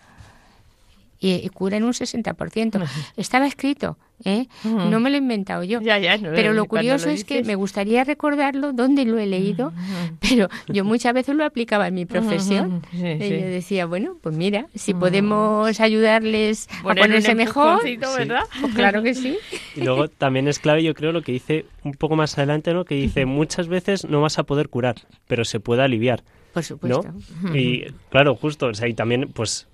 [1.19, 2.87] y, y cura en un 60%.
[3.17, 4.47] Estaba escrito, ¿eh?
[4.63, 5.81] No me lo he inventado yo.
[5.81, 9.25] Ya, ya, no, pero lo curioso lo es que me gustaría recordarlo dónde lo he
[9.25, 9.73] leído,
[10.19, 12.81] pero yo muchas veces lo aplicaba en mi profesión.
[12.91, 13.29] Sí, y sí.
[13.29, 19.13] yo decía, bueno, pues mira, si podemos ayudarles a Poner ponerse mejor, pues claro que
[19.13, 19.37] sí.
[19.75, 22.85] Y luego también es clave, yo creo, lo que dice un poco más adelante, ¿no?
[22.85, 24.95] Que dice, muchas veces no vas a poder curar,
[25.27, 26.23] pero se puede aliviar,
[26.53, 26.63] Por ¿no?
[26.63, 27.13] supuesto.
[27.53, 29.67] Y claro, justo, o sea, y también, pues,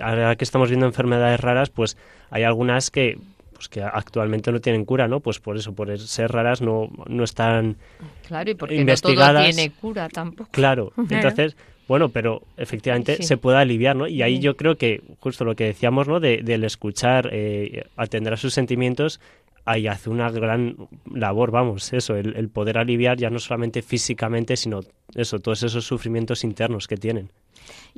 [0.00, 1.96] ahora que estamos viendo enfermedades raras, pues
[2.30, 3.18] hay algunas que
[3.54, 5.20] pues que actualmente no tienen cura, ¿no?
[5.20, 7.76] Pues por eso, por ser raras, no, no están
[8.28, 9.54] Claro, y porque no todo investigadas.
[9.56, 10.50] tiene cura tampoco.
[10.52, 11.56] Claro, entonces,
[11.88, 13.22] bueno, pero efectivamente Sí.
[13.22, 14.08] se puede aliviar, ¿no?
[14.08, 14.42] Y ahí Sí.
[14.42, 16.20] yo creo que justo lo que decíamos, ¿no?
[16.20, 19.20] De, del escuchar, eh, atender a sus sentimientos,
[19.64, 20.76] ahí hace una gran
[21.10, 24.80] labor, vamos, eso, el, el poder aliviar ya no solamente físicamente, sino
[25.14, 27.30] eso, todos esos sufrimientos internos que tienen.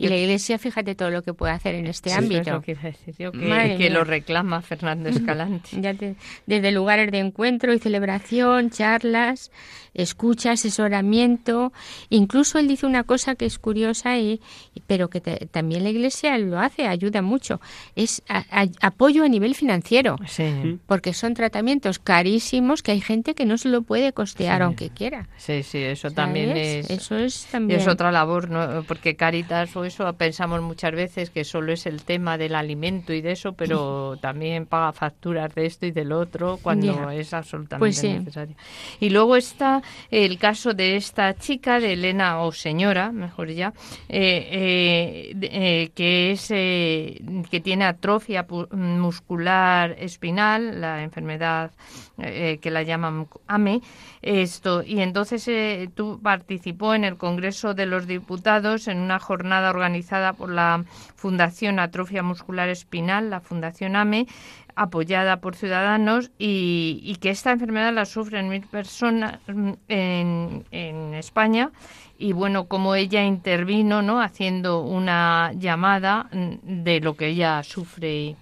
[0.01, 2.51] Y la Iglesia, fíjate todo lo que puede hacer en este Sí, eso es ámbito.
[2.53, 5.71] lo que iba a decir yo, que, que lo reclama Fernando Escalante.
[5.81, 6.15] Ya te-
[6.47, 9.51] desde lugares de encuentro y celebración, charlas,
[9.95, 11.73] escucha, asesoramiento.
[12.11, 14.41] Incluso él dice una cosa que es curiosa, y,
[14.87, 17.61] pero que te- también la Iglesia lo hace, ayuda mucho.
[17.97, 20.17] Es a- a- apoyo a nivel financiero.
[20.27, 24.63] Sí, Porque son tratamientos carísimos que hay gente que no se lo puede costear Sí.
[24.63, 25.29] aunque quiera.
[25.37, 26.91] sí, sí, eso también ¿sabes?
[26.91, 26.91] es...
[26.91, 27.81] Eso es también.
[27.81, 28.85] es otra labor, ¿no?
[28.87, 33.21] porque Caritas o eso pensamos muchas veces que solo es el tema del alimento y
[33.21, 37.99] de eso, pero también paga facturas de esto y del otro cuando es absolutamente Pues
[37.99, 38.09] sí.
[38.13, 38.55] necesario.
[39.01, 43.73] Y luego está el caso de esta chica, de Elena o señora, mejor ya,
[44.09, 47.21] eh, eh, eh, que es eh,
[47.51, 51.71] que tiene atrofia muscular espinal, la enfermedad
[52.19, 53.81] eh, que la llaman AME,
[54.23, 59.73] esto y entonces eh, tú participó en el Congreso de los Diputados en una jornada
[59.79, 60.85] organizada por la
[61.17, 64.27] Fundación Atrofia Muscular Espinal, la Fundación AME,
[64.75, 71.15] apoyada por ciudadanos y, y que esta enfermedad la sufren mil personas mm, en, en
[71.15, 71.71] España.
[72.19, 78.37] Y bueno como ella intervino no haciendo una llamada mm, de lo que ella sufre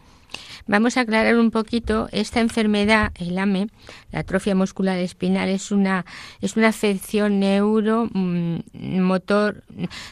[0.68, 3.68] Vamos a aclarar un poquito esta enfermedad, el AME,
[4.10, 6.04] la atrofia muscular espinal, es una
[6.40, 8.58] es una afección neuro mm,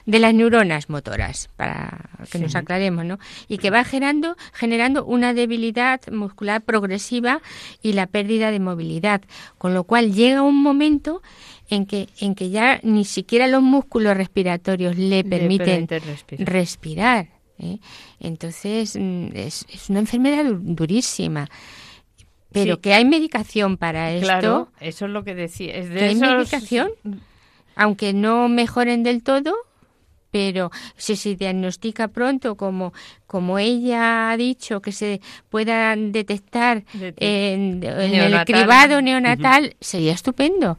[0.06, 3.18] de las neuronas motoras, para que nos aclaremos, ¿no?
[3.48, 7.40] Y que va generando generando una debilidad muscular progresiva
[7.82, 9.22] y la pérdida de movilidad,
[9.58, 11.20] con lo cual llega un momento
[11.68, 16.48] en que en que ya ni siquiera los músculos respiratorios le permiten permite respirar.
[16.48, 17.33] respirar.
[17.58, 17.78] ¿Eh?
[18.20, 21.48] Entonces, mm, es, es una enfermedad du- durísima.
[22.52, 22.80] Pero Sí.
[22.82, 25.74] que hay medicación para esto, Claro, eso es lo que decía.
[25.74, 26.90] Es de que hay medicación,
[27.74, 29.54] aunque no mejoren del todo,
[30.30, 32.92] pero si se diagnostica pronto, como,
[33.26, 38.44] como ella ha dicho, que se puedan detectar Detec- en, en el Neonatal.
[38.46, 40.78] cribado neonatal, sería estupendo.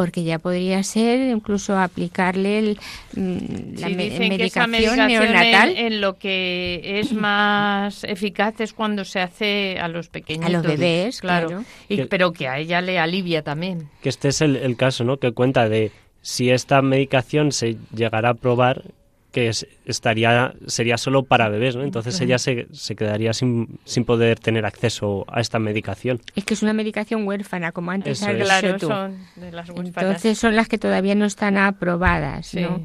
[0.00, 2.78] Porque ya podría ser incluso aplicarle el,
[3.14, 5.70] mm, la Sí, me- dicen que esa medicación medicación neonatal.
[5.76, 10.62] en, en lo que es más eficaz es cuando se hace a los pequeñitos.
[10.62, 11.64] bebés, claro.
[11.90, 13.90] Y- Que- pero que a ella le alivia también.
[14.02, 15.18] Que este es el, el caso, ¿no?
[15.18, 18.84] Que cuenta de si esta medicación se llegara a probar,
[19.32, 21.82] que es- estaría sería solo para bebés, ¿no?
[21.84, 26.20] Entonces ella se, se quedaría sin, sin poder tener acceso a esta medicación.
[26.34, 28.38] Es que es una medicación huérfana, como antes Eso has es.
[28.38, 28.86] dicho Claro, tú.
[28.88, 29.68] son de las.
[29.68, 32.60] Entonces son las que todavía no están aprobadas, Sí.
[32.60, 32.82] ¿no?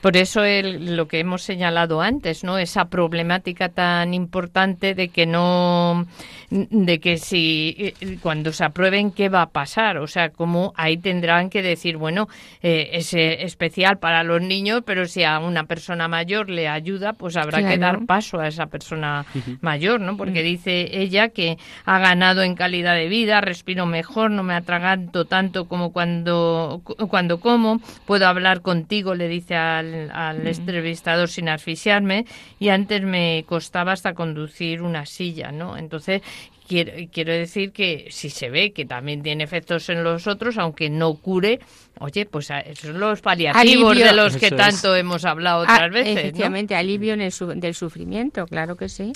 [0.00, 2.56] Por eso el- lo que hemos señalado antes, ¿no?
[2.58, 6.06] Esa problemática tan importante de que no,
[6.50, 10.96] de que si eh, cuando se aprueben qué va a pasar, o sea, como ahí
[10.96, 12.28] tendrán que decir, bueno,
[12.62, 17.12] eh, es eh, especial para los niños, pero si a una persona mayor le ayuda,
[17.12, 19.26] pues habrá que dar paso a esa persona
[19.60, 20.16] mayor, ¿no?
[20.16, 25.26] Porque dice ella que ha ganado en calidad de vida, respiro mejor, no me atraganto
[25.26, 31.48] tanto como cuando, cu- cuando como, puedo hablar contigo, le dice al, al entrevistador sin
[31.48, 32.24] asfixiarme,
[32.58, 35.76] y antes me costaba hasta conducir una silla, ¿no?
[35.76, 36.22] Entonces,
[36.68, 40.88] quiero, quiero decir que si se ve que también tiene efectos en los otros, aunque
[40.88, 41.58] no cure,
[41.98, 44.06] oye, pues a- esos son los paliativos Alivio.
[44.06, 44.60] de los que Eso es.
[44.60, 46.20] tanto hemos hablado otras Ah, veces, ¿no?
[46.20, 49.12] efectivamente, alivio en el su- del sufrimiento, claro que sí.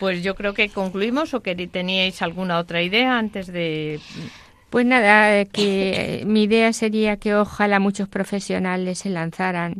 [0.00, 4.00] Pues yo creo que concluimos o que teníais alguna otra idea antes de...
[4.68, 9.76] Pues nada, eh, que eh, mi idea sería que ojalá muchos profesionales se lanzaran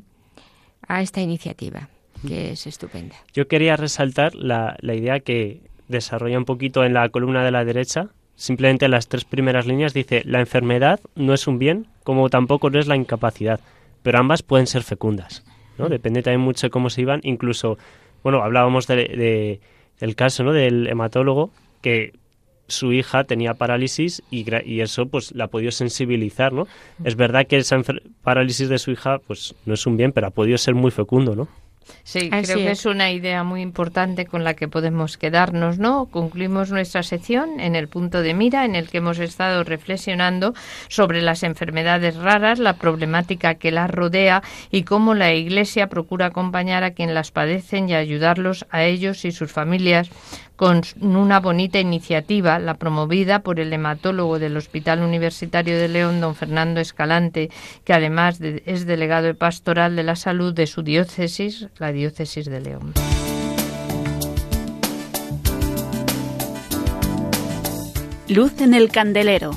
[0.89, 1.89] a esta iniciativa,
[2.27, 3.17] que es estupenda.
[3.33, 7.65] Yo quería resaltar la, la idea que desarrolla un poquito en la columna de la
[7.65, 8.09] derecha.
[8.35, 12.69] Simplemente en las tres primeras líneas dice, la enfermedad no es un bien, como tampoco
[12.71, 13.61] lo es la incapacidad,
[14.03, 15.43] pero ambas pueden ser fecundas.
[15.79, 15.89] ¿no?
[15.89, 17.21] Depende también mucho de cómo se iban.
[17.23, 17.79] Incluso,
[18.23, 19.61] bueno, hablábamos de, de-
[20.01, 20.53] del caso ¿no?
[20.53, 22.13] del hematólogo, que
[22.69, 24.45] su hija tenía parálisis y,
[24.81, 26.67] eso pues la ha podido sensibilizar, ¿no?
[27.05, 27.77] Es verdad que esa
[28.23, 31.35] parálisis de su hija pues no es un bien, pero ha podido ser muy fecundo,
[31.35, 31.49] ¿no?
[32.03, 32.81] Sí, Así creo que es.
[32.81, 36.07] es una idea muy importante con la que podemos quedarnos, ¿no?
[36.07, 40.55] Concluimos nuestra sección en el punto de mira en el que hemos estado reflexionando
[40.89, 46.85] sobre las enfermedades raras, la problemática que las rodea y cómo la Iglesia procura acompañar
[46.85, 50.11] a quien las padecen y ayudarlos a ellos y sus familias
[50.57, 56.35] con una bonita iniciativa, la promovida por el hematólogo del Hospital Universitario de León, don
[56.35, 57.51] Fernando Escalante,
[57.85, 62.47] que además de- es delegado de pastoral de la salud de su diócesis, la diócesis
[62.47, 62.93] de León.
[68.29, 69.53] Luz en el candelero.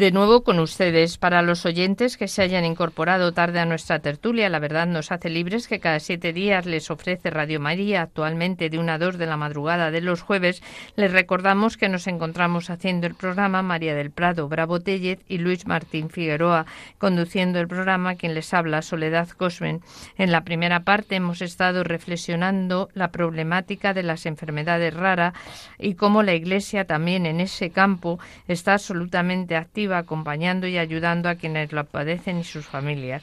[0.00, 4.48] De nuevo con ustedes, para los oyentes que se hayan incorporado tarde a nuestra tertulia,
[4.48, 8.78] la verdad nos hace libres que cada siete días les ofrece Radio María, actualmente de
[8.78, 10.62] una a dos de la madrugada de los jueves.
[10.96, 15.66] Les recordamos que nos encontramos haciendo el programa María del Prado, Bravo Tellez y Luis
[15.66, 16.64] Martín Figueroa,
[16.96, 19.82] conduciendo el programa quien les habla, Soledad Cosmen.
[20.16, 25.34] En la primera parte hemos estado reflexionando la problemática de las enfermedades raras
[25.78, 31.34] y cómo la Iglesia también en ese campo está absolutamente activa acompañando y ayudando a
[31.34, 33.22] quienes lo padecen y sus familias.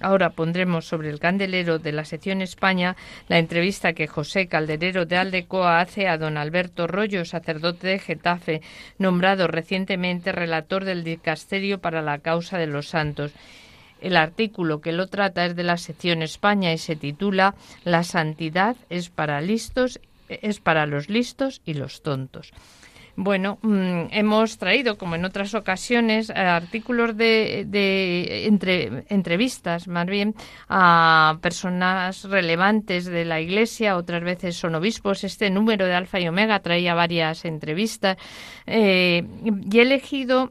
[0.00, 2.96] Ahora pondremos sobre el candelero de la sección España
[3.28, 8.62] la entrevista que José Calderero de Aldecoa hace a don Alberto Rollo, sacerdote de Getafe,
[8.98, 13.32] nombrado recientemente relator del dicasterio para la causa de los santos.
[14.00, 18.76] El artículo que lo trata es de la sección España y se titula La santidad
[18.88, 22.52] es para listos, es para los listos y los tontos.
[23.16, 30.06] Bueno, mm, hemos traído, como en otras ocasiones, eh, artículos de, de entre, entrevistas, más
[30.06, 30.34] bien,
[30.68, 35.24] a personas relevantes de la Iglesia, otras veces son obispos.
[35.24, 38.16] Este número de Alfa y Omega traía varias entrevistas
[38.66, 39.22] eh,
[39.70, 40.50] y he elegido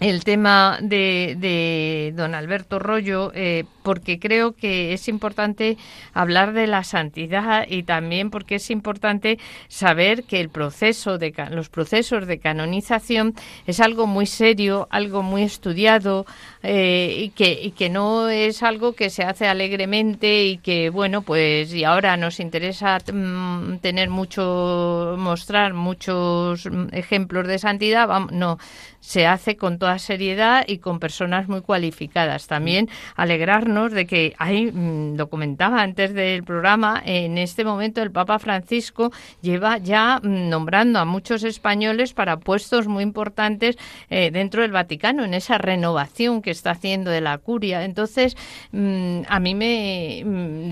[0.00, 5.76] el tema de, de don Alberto Rollo, eh, porque creo que es importante
[6.12, 11.68] hablar de la santidad y también porque es importante saber que el proceso de los
[11.68, 13.34] procesos de canonización
[13.66, 16.26] es algo muy serio, algo muy estudiado
[16.62, 21.22] eh, y que y que no es algo que se hace alegremente y que bueno
[21.22, 28.30] pues y ahora nos interesa mm, tener mucho mostrar muchos mm, ejemplos de santidad, vam-
[28.30, 28.58] no
[29.04, 32.46] se hace con toda seriedad y con personas muy cualificadas.
[32.46, 38.10] También alegrarnos de que hay, mm, lo comentaba antes del programa, en este momento el
[38.10, 39.12] Papa Francisco
[39.42, 43.76] lleva ya mm, nombrando a muchos españoles para puestos muy importantes
[44.08, 47.84] eh, dentro del Vaticano, en esa renovación que está haciendo de la curia.
[47.84, 48.38] Entonces,
[48.72, 50.24] mm, a mí me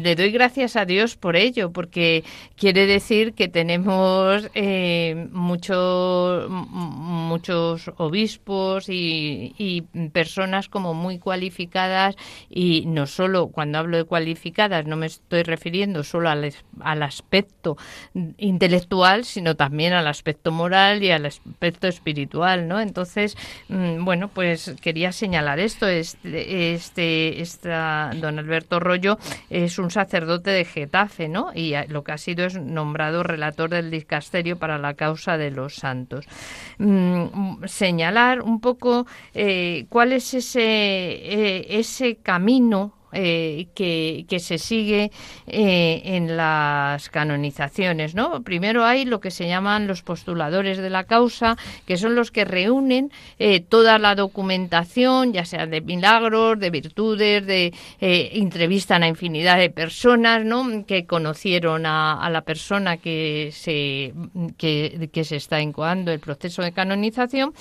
[0.03, 2.25] le doy gracias a Dios por ello, porque
[2.57, 6.49] quiere decir que tenemos eh, muchos
[7.99, 8.22] obispos
[8.89, 12.17] y, personas como muy cualificadas
[12.49, 17.77] y no solo cuando hablo de cualificadas no me estoy refiriendo solo al, al aspecto
[18.39, 23.37] intelectual sino también al aspecto moral y al aspecto espiritual no entonces
[23.69, 25.87] mm, bueno pues quería señalar esto.
[25.89, 29.19] Este este don Alberto Rollo
[29.51, 33.91] es un sacerdote de Getafe no y lo que ha sido es nombrado relator del
[33.91, 36.27] dicasterio para la causa de los santos.
[36.79, 37.65] Mm,
[38.13, 45.11] señalar un poco eh, cuál es ese, eh, ese camino eh, que, que, se sigue
[45.47, 48.43] en las canonizaciones, ¿no?
[48.43, 52.47] Primero hay lo que se llaman los postuladores de la causa, que son los que
[52.47, 53.13] reúnen
[53.69, 60.43] toda la documentación, ya sea de milagros, de virtudes, de entrevistan a infinidad de personas,
[60.47, 60.87] ¿no?
[60.87, 64.15] Que conocieron a, la persona que se
[64.57, 67.53] que, que se está incoando el proceso de canonización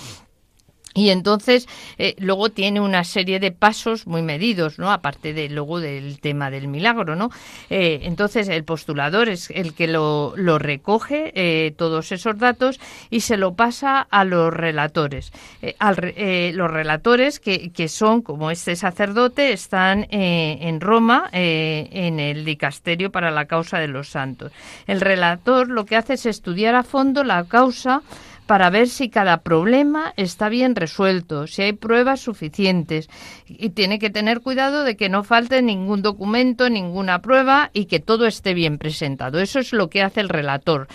[0.94, 1.68] y entonces
[1.98, 4.92] eh, luego tiene una serie de pasos muy medidos, ¿no?
[4.92, 7.30] Aparte de luego del tema del milagro, ¿no?
[7.70, 12.80] Eh, entonces el postulador es el que lo, recoge eh, todos esos datos
[13.10, 15.32] y se lo pasa a los relatores.
[15.80, 16.14] Al,
[16.56, 23.32] los relatores que, que, son como este sacerdote están en Roma en el dicasterio para
[23.32, 24.52] la causa de los santos.
[24.88, 28.02] El relator lo que hace es estudiar a fondo la causa
[28.46, 33.10] para ver si cada problema está bien resuelto, si hay pruebas suficientes.
[33.48, 38.00] Y tiene que tener cuidado de que no falte ningún documento, ninguna prueba y que
[38.00, 39.40] todo esté bien presentado.
[39.40, 40.88] Eso es lo que hace el relator.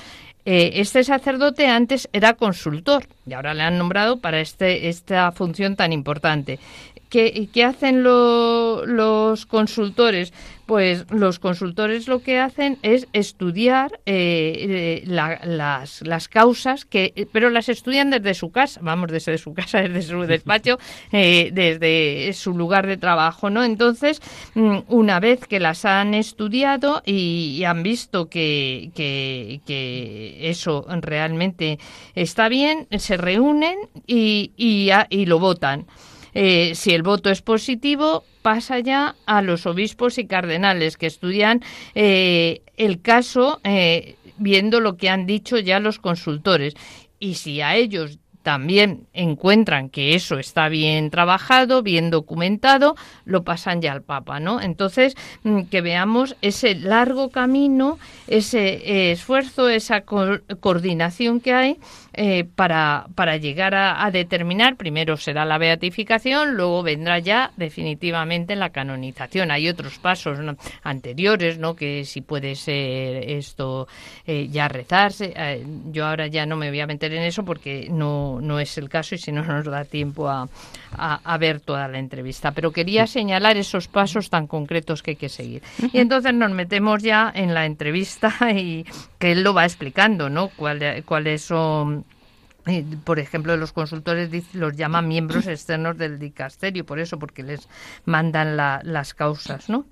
[0.48, 5.74] Eh, este sacerdote antes era consultor y ahora le han nombrado para este, esta función
[5.74, 6.60] tan importante.
[7.08, 10.32] ¿Qué, qué hacen los consultores?
[10.66, 17.50] Pues los consultores lo que hacen es estudiar eh, eh, las, las, causas, que, pero
[17.50, 20.80] las estudian desde su casa, vamos, desde su casa, desde su despacho,
[21.12, 23.62] eh, desde su lugar de trabajo, ¿no?
[23.62, 24.20] Entonces,
[24.54, 31.78] mm, una vez que las han estudiado y, han visto que, que, que, eso realmente
[32.16, 33.76] está bien, se reúnen
[34.06, 35.86] y, y, y lo votan.
[36.38, 41.62] Eh, si el voto es positivo, pasa ya a los obispos y cardenales que estudian
[41.94, 46.74] eh, el caso eh, viendo lo que han dicho ya los consultores.
[47.18, 53.80] Y si a ellos también encuentran que eso está bien trabajado, bien documentado, lo pasan
[53.80, 54.60] ya al Papa, ¿no?
[54.60, 61.78] Entonces, mm, que veamos ese largo camino, ese esfuerzo, esa coordinación que hay
[62.18, 68.70] eh, para, para llegar a, determinar, primero será la beatificación, luego vendrá ya definitivamente la
[68.70, 69.50] canonización.
[69.50, 70.38] Hay otros pasos
[70.82, 71.76] anteriores, ¿no?
[71.76, 73.86] Que si puede ser esto
[74.26, 75.34] eh, ya rezarse.
[75.36, 75.62] Eh,
[75.92, 78.88] yo ahora ya no me voy a meter en eso porque no, no es el
[78.88, 80.48] caso y si no nos da tiempo a,
[80.96, 82.52] a, ver toda la entrevista.
[82.52, 85.62] Pero quería señalar esos pasos tan concretos que hay que seguir.
[85.92, 88.86] Y entonces nos metemos ya en la entrevista y
[89.18, 90.50] que él lo va explicando, ¿no?
[90.56, 92.05] cuáles son
[93.04, 97.68] por ejemplo, los consultores los llaman miembros externos del dicasterio, por eso, porque les
[98.04, 99.86] mandan las causas, ¿no?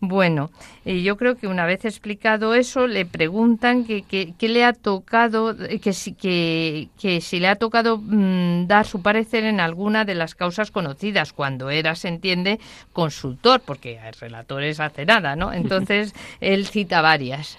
[0.00, 0.50] Bueno,
[0.84, 5.54] y yo creo que una vez explicado eso, le preguntan que, que, le ha tocado,
[5.82, 10.14] que si, que, que si le ha tocado mm, dar su parecer en alguna de
[10.14, 12.60] las causas conocidas, cuando era, se entiende,
[12.92, 15.52] consultor, porque el relator es hace nada, ¿no?
[15.52, 17.58] Entonces, él cita varias.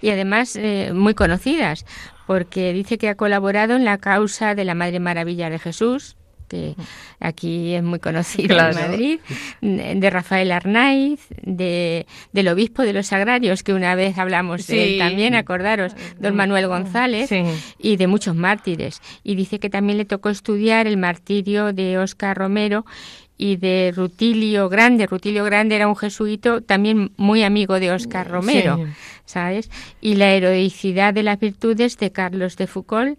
[0.00, 1.84] Y además, eh, muy conocidas
[2.32, 6.16] porque dice que ha colaborado en la causa de la Madre Maravilla de Jesús,
[6.48, 6.76] que
[7.20, 9.20] aquí es muy conocida en Madrid,
[9.60, 14.98] de Rafael Arnaiz, de, del obispo de los agrarios, que una vez hablamos de él
[14.98, 17.28] también, acordaros, don Manuel González,
[17.78, 19.02] y de muchos mártires.
[19.22, 22.86] Y dice que también le tocó estudiar el martirio de Oscar Romero
[23.36, 25.06] y de Rutilio Grande.
[25.06, 28.78] Rutilio Grande era un jesuito también muy amigo de Oscar Romero,
[29.24, 29.70] ¿sabes?
[30.00, 33.18] Y la heroicidad de las virtudes de Carlos de Foucault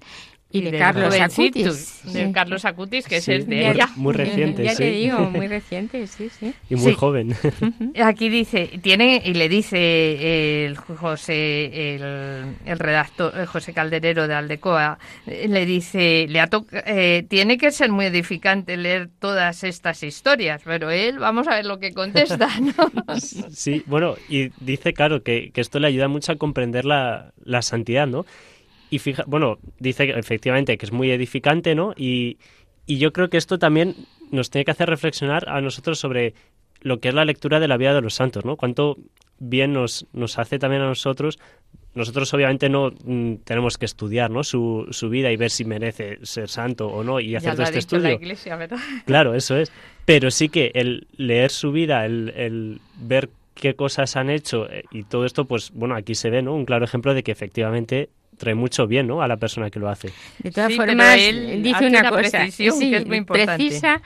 [0.53, 2.01] y de Carlos Acutis.
[2.13, 2.31] De.
[2.31, 3.89] Carlos Acutis, que Sí, es de muy- ella.
[3.95, 4.77] muy reciente, Ya sí.
[4.77, 6.53] te digo, muy reciente, sí, sí.
[6.69, 6.97] Y muy Sí.
[6.97, 7.35] joven.
[8.03, 14.35] Aquí dice, tiene, y le dice el José, el, el redactor, el José Calderero de
[14.35, 19.63] Aldecoa, eh, le dice, le ha to- eh, tiene que ser muy edificante leer todas
[19.63, 23.19] estas historias, pero él, vamos a ver lo que contesta, ¿no?
[23.51, 27.61] Sí, bueno, y dice, claro, que, que esto le ayuda mucho a comprender la, la
[27.61, 28.25] santidad, ¿no?
[28.93, 31.93] Y fija, bueno, dice que efectivamente que es muy edificante, ¿no?
[31.97, 32.37] Y,
[32.85, 33.95] y yo creo que esto también
[34.31, 36.35] nos tiene que hacer reflexionar a nosotros sobre
[36.81, 38.55] lo que es la lectura de la vida de los santos, ¿no?
[38.55, 38.97] Cuánto
[39.39, 41.39] bien nos, nos hace también a nosotros.
[41.95, 44.43] Nosotros obviamente no mm, tenemos que estudiar, ¿no?
[44.43, 47.55] Su, su vida y ver si merece ser santo o no y Ya hacer lo
[47.55, 48.23] todo ha este dicho la estudio.
[48.23, 48.77] iglesia, ¿verdad?
[49.07, 49.71] Claro, eso es.
[50.05, 54.83] Pero sí que el leer su vida, el, el ver qué cosas han hecho eh,
[54.91, 56.53] y todo esto, pues bueno, aquí se ve, ¿no?
[56.53, 59.21] Un claro ejemplo de que efectivamente trae mucho bien, ¿no?
[59.21, 60.09] A la persona que lo hace.
[60.39, 63.55] De todas Sí, formas, él dice hace una, una cosa, sí, que es muy importante.
[63.63, 64.01] precisa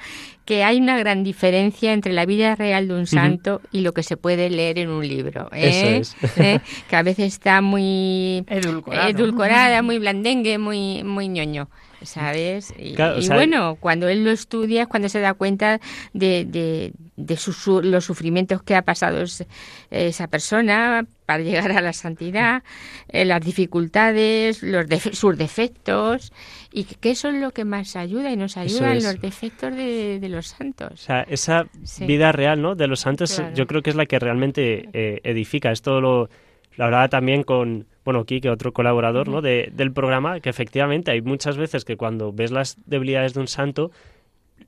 [0.45, 4.01] que hay una gran diferencia entre la vida real de un santo y lo que
[4.01, 5.49] se puede leer en un libro.
[5.51, 5.67] ¿eh?
[6.01, 6.37] Eso es.
[6.37, 6.59] ¿Eh?
[6.89, 11.69] Que a veces está muy edulcorada, muy blandengue, muy, muy ñoño.
[12.03, 12.73] ¿Sabes?
[12.77, 15.79] Y, Claro, o y sea, bueno, cuando él lo estudia es cuando se da cuenta
[16.13, 19.45] de, de, de su- los sufrimientos que ha pasado es-
[19.89, 22.63] esa persona para llegar a la santidad,
[23.09, 26.31] eh, las dificultades, los defe- sus defectos,
[26.71, 30.19] y que, eso es lo que más ayuda y nos ayuda en los defectos de,
[30.19, 31.01] de los O santos.
[31.01, 32.05] sea, esa Sí.
[32.05, 32.75] vida real, ¿no?
[32.75, 33.55] De los santos, Claro.
[33.55, 35.71] yo creo que es la que realmente eh, edifica.
[35.71, 36.29] Esto lo,
[36.75, 39.41] lo hablaba también con, bueno, Kike, otro colaborador, ¿no?
[39.41, 43.47] De- del programa, que efectivamente hay muchas veces que cuando ves las debilidades de un
[43.49, 43.91] santo,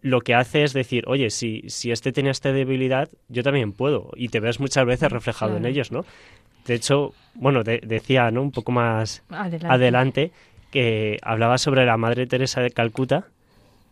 [0.01, 4.11] lo que hace es decir, oye, si, si este tiene esta debilidad, yo también puedo.
[4.17, 6.03] Y te ves muchas veces reflejado en ellos, ¿no?
[6.65, 8.41] De hecho, bueno, de- decía, ¿no?
[8.41, 9.67] Un poco más Adelante.
[9.67, 10.31] adelante,
[10.69, 13.27] que hablaba sobre la Madre Teresa de Calcuta,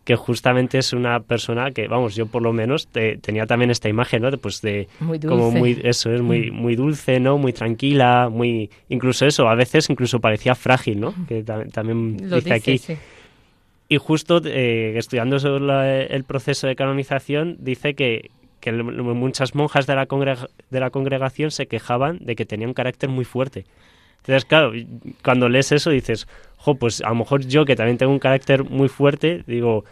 [0.08, 3.90] que justamente es una persona que, vamos, yo por lo menos te- tenía también esta
[3.90, 4.30] imagen, ¿no?
[4.30, 5.58] De, pues de Muy como dulce.
[5.58, 7.36] muy eso es muy muy dulce, ¿no?
[7.36, 11.12] Muy tranquila, muy incluso eso, a veces incluso parecía frágil, ¿no?
[11.28, 12.78] Que ta- también Lo dice, dice, aquí.
[12.78, 12.94] sí.
[13.90, 18.30] Y justo eh, estudiando sobre la- el proceso de canonización, dice que,
[18.60, 22.72] que muchas monjas de la, congrega- de la congregación se quejaban de que tenía un
[22.72, 23.66] carácter muy fuerte.
[24.18, 24.72] Entonces, claro,
[25.22, 28.64] cuando lees eso dices, jo, pues a lo mejor yo que también tengo un carácter
[28.64, 29.84] muy fuerte, digo,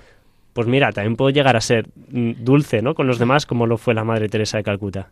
[0.52, 2.94] pues mira, también puedo llegar a ser mm, dulce, ¿no?
[2.94, 5.08] Con los demás, como lo fue la Madre Teresa de Calcuta.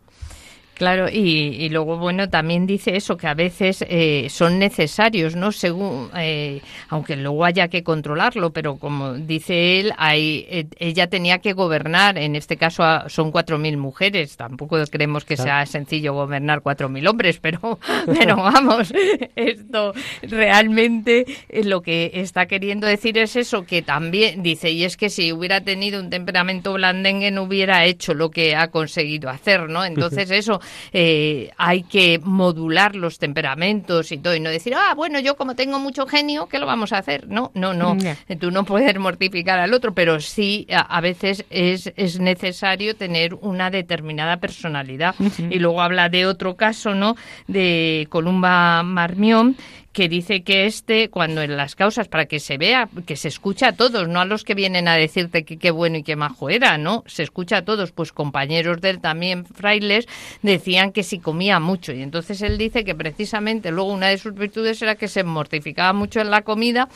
[0.74, 1.18] Claro, y,
[1.56, 5.52] y luego, bueno, también dice eso, que a veces eh, son necesarios, ¿no?
[5.52, 11.38] Según, eh, aunque luego haya que controlarlo, pero como dice él, hay, eh, ella tenía
[11.38, 16.60] que gobernar, en este caso a- son 4.000 mujeres, tampoco creemos que sea sencillo gobernar
[16.60, 18.92] 4.000 hombres, pero, pero vamos,
[19.36, 24.96] esto realmente eh, lo que está queriendo decir es eso, que también dice, y es
[24.96, 29.68] que si hubiera tenido un temperamento blandengue no hubiera hecho lo que ha conseguido hacer,
[29.68, 29.84] ¿no?
[30.04, 30.60] Entonces eso,
[30.92, 35.54] eh, hay que modular los temperamentos y todo, y no decir, ah, bueno, yo como
[35.54, 37.28] tengo mucho genio, ¿qué lo vamos a hacer?
[37.28, 37.96] No, no, no,
[38.40, 43.34] tú no puedes mortificar al otro, pero sí a, a veces es, es necesario tener
[43.34, 45.14] una determinada personalidad.
[45.50, 47.16] Y luego habla de otro caso, ¿no?
[47.46, 49.56] De Columba Marmión,
[49.94, 53.68] que dice que este, cuando en las causas, para que se vea, que se escucha
[53.68, 56.50] a todos, no a los que vienen a decirte que qué bueno y qué majo
[56.50, 57.04] era, ¿no?
[57.06, 60.08] Se escucha a todos, pues compañeros de él también, frailes,
[60.42, 61.92] decían que si comía mucho.
[61.92, 65.92] Y entonces él dice que precisamente luego una de sus virtudes era que se mortificaba
[65.92, 66.88] mucho en la comida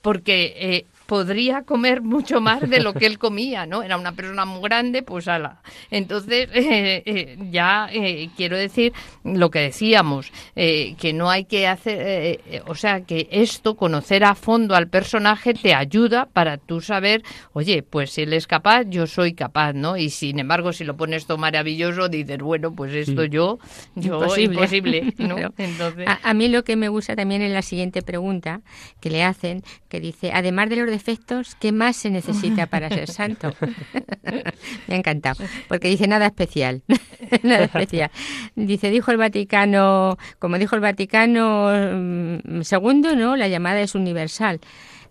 [0.00, 3.82] porque eh, podría comer mucho más de lo que él comía, ¿no?
[3.82, 5.60] Era una persona muy grande, pues ala.
[5.90, 8.92] Entonces, eh, eh, ya eh, quiero decir
[9.24, 14.24] lo que decíamos, eh, que no hay que hacer, eh, o sea, que esto, conocer
[14.24, 18.84] a fondo al personaje, te ayuda para tú saber, oye, pues si él es capaz,
[18.88, 19.96] yo soy capaz, ¿no?
[19.96, 23.58] Y sin embargo, si lo pones todo maravilloso, dices, bueno, pues esto yo,
[23.94, 24.54] yo Imposible.
[24.54, 25.36] imposible, ¿no?
[25.58, 28.60] Entonces, A, a mí lo que me gusta también es la siguiente pregunta
[29.00, 33.08] que le hacen, que dice, además de los defectos, ¿qué más se necesita para ser
[33.08, 33.54] santo?
[34.88, 36.82] me ha encantado, porque dice nada especial,
[37.42, 38.10] nada especial.
[38.54, 43.36] Dice, dijo el Vaticano, como dijo el Vaticano mm, segundo, ¿no?
[43.36, 44.60] La llamada es universal.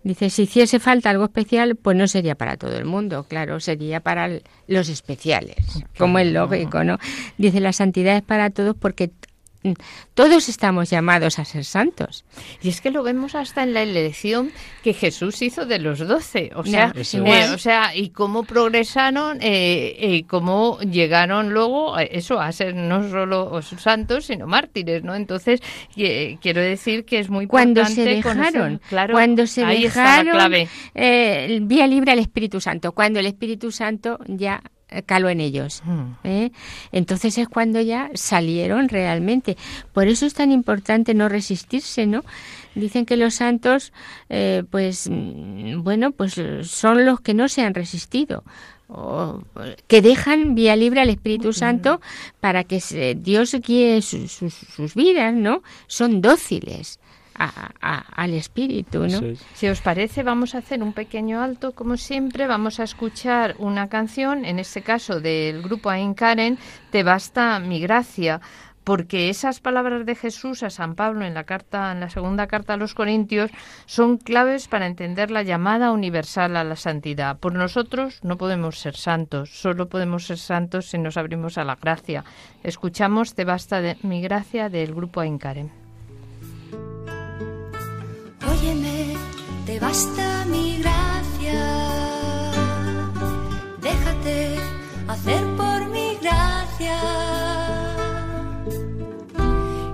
[0.02, 4.00] Dice, si hiciese falta algo especial, pues no sería para todo el mundo, claro, sería
[4.00, 4.28] para
[4.66, 5.56] los especiales,
[5.98, 6.98] como es lógico, ¿no?
[7.38, 9.35] Dice, la santidad es para todos porque mm,
[10.14, 12.24] todos estamos llamados a ser santos.
[12.62, 14.52] Y es que lo vemos hasta en la elección
[14.82, 16.50] que Jesús hizo de los doce.
[16.54, 22.40] O sea, eh, o sea y cómo progresaron eh, y cómo llegaron luego a eso
[22.40, 25.14] a ser no solo santos, sino mártires, ¿no?
[25.14, 25.60] Entonces,
[25.96, 29.84] eh, quiero decir que es muy Cuando importante se conocer- dejaron, claro, cuando se ahí
[29.84, 30.68] está la dejaron clave.
[30.94, 34.68] eh, vía libre al Espíritu Santo, cuando el Espíritu Santo ya eh,
[35.04, 35.82] caló en ellos.
[35.84, 36.02] Mm.
[36.24, 36.52] ¿eh?
[36.92, 39.56] Entonces es cuando ya salieron realmente.
[39.92, 42.24] Por eso es tan importante no resistirse, ¿no?
[42.74, 43.92] Dicen que los santos,
[44.28, 48.44] eh, pues, mm, bueno, pues eh, son los que no se han resistido.
[48.88, 52.00] o, eh, que dejan vía libre al Espíritu Santo
[52.38, 55.64] para que Dios guíe sus, sus, sus vidas, ¿no?
[55.88, 57.00] Son dóciles
[57.38, 59.20] a- a- al Espíritu, ¿no?
[59.54, 62.46] Si os parece, vamos a hacer un pequeño alto, como siempre.
[62.46, 66.58] Vamos a escuchar una canción, en este caso del grupo Ain Karen,
[66.90, 68.40] Te basta mi gracia.
[68.84, 72.74] Porque esas palabras de Jesús a San Pablo en la carta, en la segunda carta
[72.74, 73.50] a los Corintios,
[73.84, 77.36] son claves para entender la llamada universal a la santidad.
[77.40, 81.74] Por nosotros no podemos ser santos, solo podemos ser santos si nos abrimos a la
[81.74, 82.22] gracia.
[82.62, 85.85] Escuchamos Te basta de mi gracia del grupo Ain Karen.
[95.26, 97.00] Hacer por mi gracia.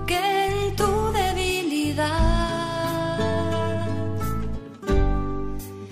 [0.05, 2.07] Que en tu debilidad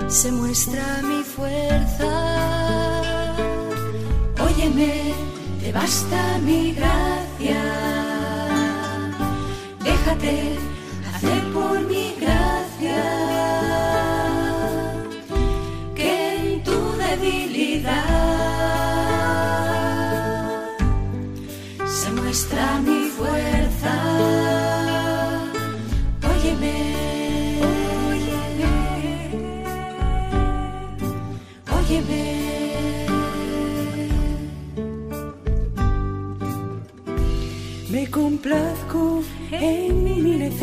[0.07, 2.11] se muestra mi fuerza.
[4.47, 5.13] Óyeme,
[5.59, 7.63] te basta mi gracia.
[9.83, 10.57] Déjate
[11.13, 13.20] hacer por mi gracia.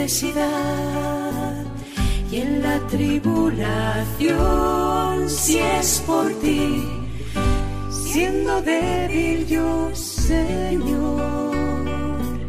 [0.01, 0.33] Y
[2.37, 4.39] en la tribulación
[5.29, 6.85] si es por ti,
[7.91, 11.21] siendo débil yo, Señor,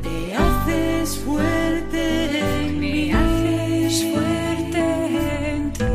[0.03, 5.85] te haces fuerte en mí, haces fuerte en ti.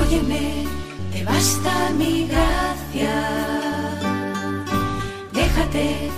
[0.00, 0.64] Óyeme,
[1.12, 3.14] te basta mi gracia.
[5.32, 6.15] Déjate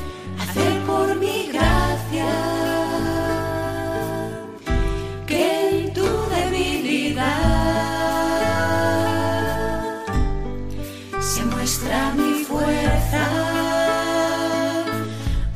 [11.28, 13.24] se muestra mi fuerza.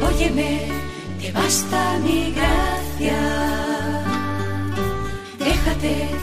[0.07, 0.69] Óyeme,
[1.19, 3.21] te basta mi gracia.
[5.39, 6.22] Déjate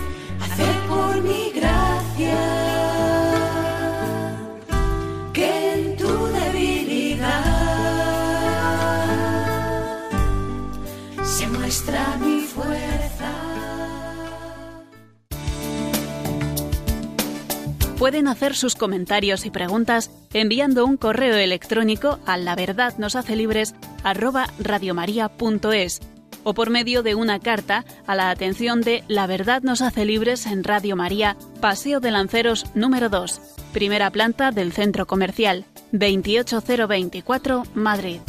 [18.00, 23.36] Pueden hacer sus comentarios y preguntas enviando un correo electrónico a la verdad nos hace
[23.36, 23.76] libres
[26.45, 30.45] o por medio de una carta a la atención de La Verdad nos hace libres
[30.45, 33.41] en Radio María, Paseo de Lanceros número 2,
[33.74, 38.22] primera planta del Centro Comercial, 28024, Madrid.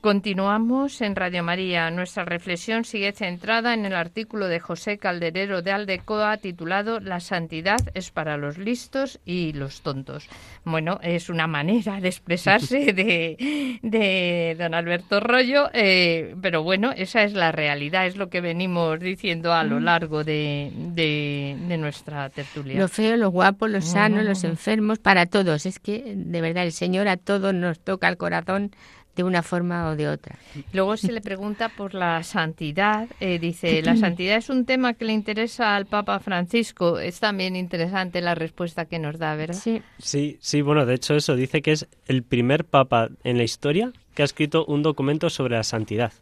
[0.00, 1.90] Continuamos en Radio María.
[1.90, 7.78] Nuestra reflexión sigue centrada en el artículo de José Calderero de Aldecoa titulado La santidad
[7.94, 10.28] es para los listos y los tontos.
[10.64, 17.24] Bueno, es una manera de expresarse de, de don Alberto Rollo, eh, pero bueno, esa
[17.24, 22.30] es la realidad, es lo que venimos diciendo a lo largo de, de- de nuestra
[22.30, 22.78] tertulia.
[22.78, 25.66] Los feos, los guapos, los sanos, los enfermos, para todos.
[25.66, 28.70] Es que, de verdad, el Señor a todos nos toca el corazón
[29.18, 30.36] de una forma o de otra.
[30.72, 33.08] Luego se le pregunta por la santidad.
[33.18, 37.00] eh, dice, la santidad es un tema que le interesa al Papa Francisco.
[37.00, 39.58] Es también interesante la respuesta que nos da, ¿verdad?
[39.60, 43.42] Sí, Sí, sí, bueno, de hecho eso dice que es el primer papa en la
[43.42, 46.12] historia que ha escrito un documento sobre la santidad,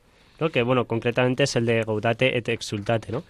[0.40, 0.48] ¿no?
[0.48, 3.24] Que, bueno, concretamente es el de Gaudate et Exultate, ¿no?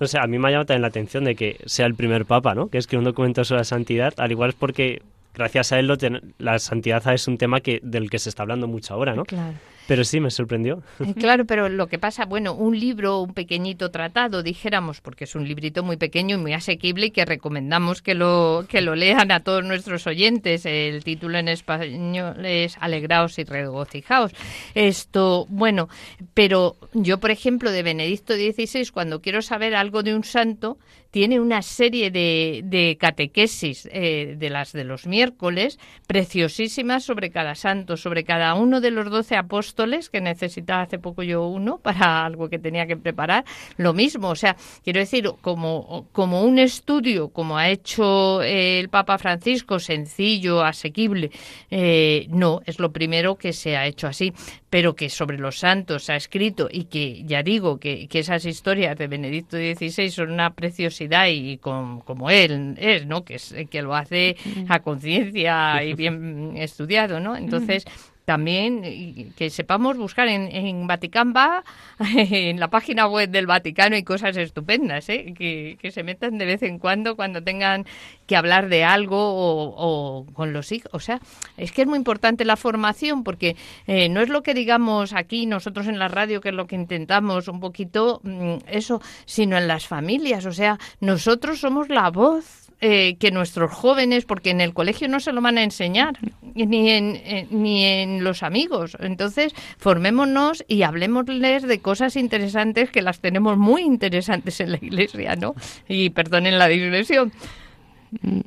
[0.00, 2.24] No sé, a mí me ha llamado también la atención de que sea el primer
[2.26, 2.66] papa, ¿no?
[2.68, 5.02] Que escribe un documento sobre la santidad, al igual es porque
[5.34, 8.42] gracias a él lo ten- la santidad es un tema que del que se está
[8.42, 9.24] hablando mucho ahora, ¿no?
[9.24, 9.54] Claro.
[9.90, 10.84] Pero sí, me sorprendió.
[11.00, 15.34] Eh, claro, pero lo que pasa, bueno, un libro, un pequeñito tratado, dijéramos, porque es
[15.34, 19.32] un librito muy pequeño y muy asequible y que recomendamos que lo, que lo lean
[19.32, 20.64] a todos nuestros oyentes.
[20.64, 24.30] El título en español es Alegraos y regocijaos.
[24.76, 25.88] Esto, bueno,
[26.34, 30.78] pero yo, por ejemplo, de Benedicto XVI, cuando quiero saber algo de un santo,
[31.10, 37.96] tiene una serie de, catequesis eh, de las de los miércoles preciosísimas sobre cada santo,
[37.96, 39.79] sobre cada uno de los doce apóstoles,
[40.10, 43.44] que necesitaba hace poco yo uno para algo que tenía que preparar.
[43.76, 48.88] Lo mismo, o sea, quiero decir, como, como un estudio, como ha hecho eh, el
[48.88, 51.30] Papa Francisco, sencillo, asequible,
[51.70, 54.32] eh, no, es lo primero que se ha hecho así,
[54.68, 58.44] pero que sobre los santos se ha escrito y que ya digo que, que esas
[58.44, 63.24] historias de Benedicto XVI son una preciosidad y como él es, ¿no?
[63.24, 64.36] Que, es, que lo hace
[64.68, 67.36] a conciencia y bien estudiado, ¿no?
[67.36, 67.84] Entonces,
[68.30, 71.64] también que sepamos buscar en, en Vaticán va,
[71.98, 75.34] en la página web del Vaticano hay cosas estupendas, ¿eh?
[75.36, 77.86] que, se metan de vez en cuando cuando tengan
[78.28, 80.90] que hablar de algo o, con los hijos.
[80.92, 81.18] O sea,
[81.56, 83.56] es que es muy importante la formación porque
[83.88, 86.76] eh, no es lo que digamos aquí nosotros en la radio, que es lo que
[86.76, 90.46] intentamos un poquito mm, eso, sino en las familias.
[90.46, 95.20] O sea, nosotros somos la voz eh, que nuestros jóvenes, porque en el colegio no
[95.20, 96.14] se lo van a enseñar,
[96.54, 98.96] ni en, eh, ni en los amigos.
[99.00, 105.36] Entonces, formémonos y hablemosles de cosas interesantes que las tenemos muy interesantes en la iglesia,
[105.36, 105.54] ¿no?
[105.88, 107.32] Y perdonen la digresión.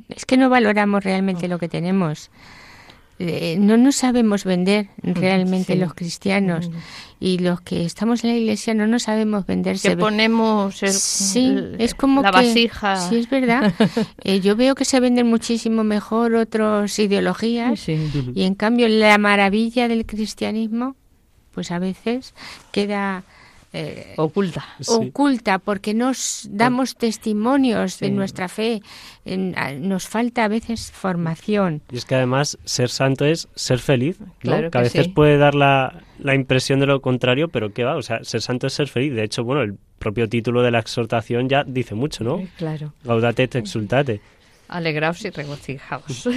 [0.09, 2.31] Es que no valoramos realmente lo que tenemos.
[3.19, 6.69] Eh, no nos sabemos vender realmente los cristianos
[7.19, 9.79] y los que estamos en la iglesia no nos sabemos vender.
[9.79, 12.97] Que ponemos sí, es como la vasija.
[13.09, 13.73] Sí, es verdad.
[14.25, 19.87] Eh, yo veo que se venden muchísimo mejor otras ideologías y en cambio la maravilla
[19.87, 20.95] del cristianismo,
[21.51, 22.33] pues a veces
[22.71, 23.23] queda
[23.73, 24.63] eh, oculta.
[24.87, 28.81] Oculta, porque nos damos testimonios de nuestra fe.
[29.25, 31.81] nos falta a veces formación.
[31.91, 34.69] Y es que además ser santo es ser feliz, ¿no?
[34.69, 37.95] que, a veces puede dar la, la, impresión de lo contrario, pero ¿qué va?
[37.95, 39.13] O sea, ser santo es ser feliz.
[39.13, 42.43] De hecho, bueno, el propio título de la exhortación ya dice mucho, ¿no?
[42.57, 42.93] Claro.
[43.03, 44.21] Gaudate exultate.
[44.67, 46.27] Alegraos y regocijaos.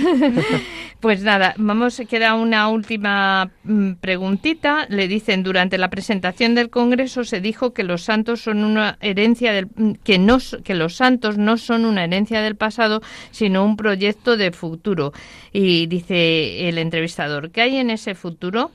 [1.00, 4.86] pues nada, vamos, queda una última mm, preguntita.
[4.88, 9.52] Le dicen, durante la presentación del Congreso se dijo que los santos son una herencia
[9.52, 13.00] del, mm, que no, que los santos no son una herencia del pasado,
[13.30, 15.12] sino un proyecto de futuro.
[15.52, 18.70] Y dice el entrevistador, ¿qué hay en ese futuro?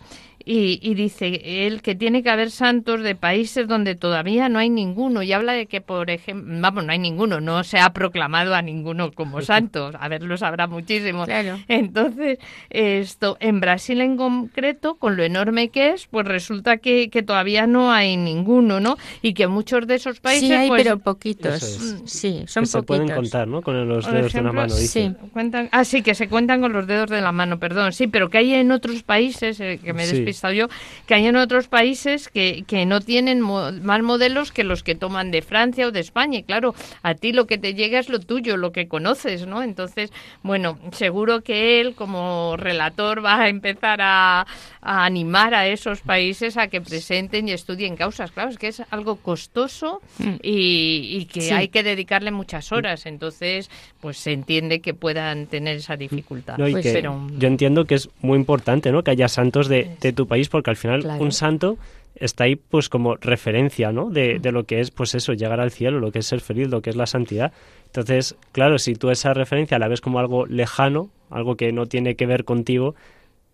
[0.46, 5.24] Y, dice él que tiene que haber santos de países donde todavía no hay ninguno
[5.24, 8.62] y habla de que, por ejemplo, vamos, no hay ninguno, no se ha proclamado a
[8.62, 11.28] ninguno como santos, a ver, los habrá muchísimos.
[11.68, 12.40] Entonces,
[12.70, 17.68] esto, en Brasil en concreto, con lo enorme que es, pues resulta que, que todavía
[17.68, 18.98] no hay ninguno, ¿no?
[19.22, 20.48] Y que muchos de esos países...
[20.48, 21.62] Sí, hay, pues, pero poquitos.
[22.06, 23.62] Sí, son que se pueden contar, ¿no?
[23.62, 24.88] Con los dedos de la mano, dice.
[25.10, 25.28] Sí.
[25.34, 27.94] Cuentan, ah, sí, que se cuentan con los dedos de la mano, perdón.
[27.94, 30.68] Sí, pero que hay en otros países, eh, que me despido yo,
[31.06, 35.32] que hay en otros países que, que no tienen más modelos que los que toman
[35.32, 36.40] de Francia o de España.
[36.40, 36.74] Y claro,
[37.04, 39.64] a ti lo que te llega es lo tuyo, lo que conoces, ¿no?
[39.64, 40.12] Entonces,
[40.44, 44.46] bueno, seguro que él como relator va a empezar a,
[44.82, 48.32] animar a esos países a que presenten y estudien causas.
[48.32, 50.36] Claro, es que es algo costoso mm.
[50.42, 53.06] y, que hay que dedicarle muchas horas.
[53.06, 53.70] Entonces,
[54.00, 56.56] pues se entiende que puedan tener esa dificultad.
[56.58, 59.04] Pues, yo entiendo que es muy importante, ¿no?
[59.04, 61.78] Que haya santos de, de tu país porque al final un santo
[62.16, 64.10] está ahí pues como referencia, ¿no?
[64.10, 66.70] De, de, lo que es pues eso, llegar al cielo, lo que es ser feliz,
[66.70, 67.52] lo que es la santidad.
[67.86, 72.16] Entonces, claro, si tú esa referencia la ves como algo lejano, algo que no tiene
[72.16, 72.96] que ver contigo,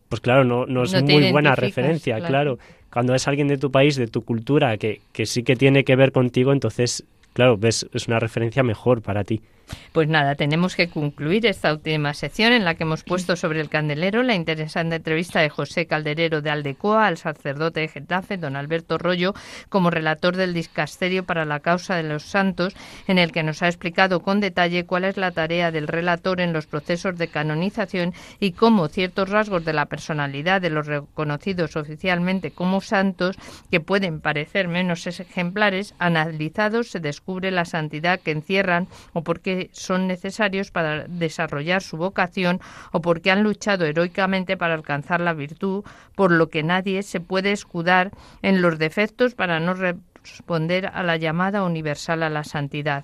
[0.09, 2.59] pues claro, no, no es muy buena referencia, claro.
[2.91, 5.95] Cuando es alguien de tu país, de tu cultura, que, que sí que tiene que
[5.95, 7.03] ver contigo, entonces,
[7.37, 9.43] claro, ves, es una referencia mejor para ti.
[9.91, 13.69] Pues nada, tenemos que concluir esta última sección en la que hemos puesto sobre el
[13.69, 18.97] candelero la interesante entrevista de José Calderero de Aldecoa al sacerdote de Getafe, don Alberto
[18.97, 19.33] Rollo,
[19.69, 22.75] como relator del Discasterio para la causa de los santos,
[23.07, 26.53] en el que nos ha explicado con detalle cuál es la tarea del relator en
[26.53, 32.51] los procesos de canonización y cómo ciertos rasgos de la personalidad de los reconocidos oficialmente
[32.51, 33.35] como santos,
[33.69, 40.07] que pueden parecer menos ejemplares, analizados se descubre la santidad que encierran o porque son
[40.07, 42.61] necesarios para desarrollar su vocación
[42.93, 45.83] o porque han luchado heroicamente para alcanzar la virtud,
[46.15, 48.11] por lo que nadie se puede escudar
[48.41, 53.03] en los defectos para no responder a la llamada universal a la santidad.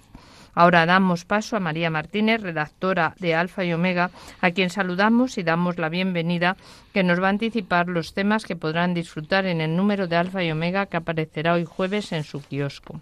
[0.56, 5.44] Ahora damos paso a María Martínez, redactora de Alfa y Omega, a quien saludamos y
[5.44, 6.56] damos la bienvenida,
[6.94, 10.44] que nos va a anticipar los temas que podrán disfrutar en el número de Alfa
[10.44, 13.02] y Omega que aparecerá hoy jueves en su kiosco.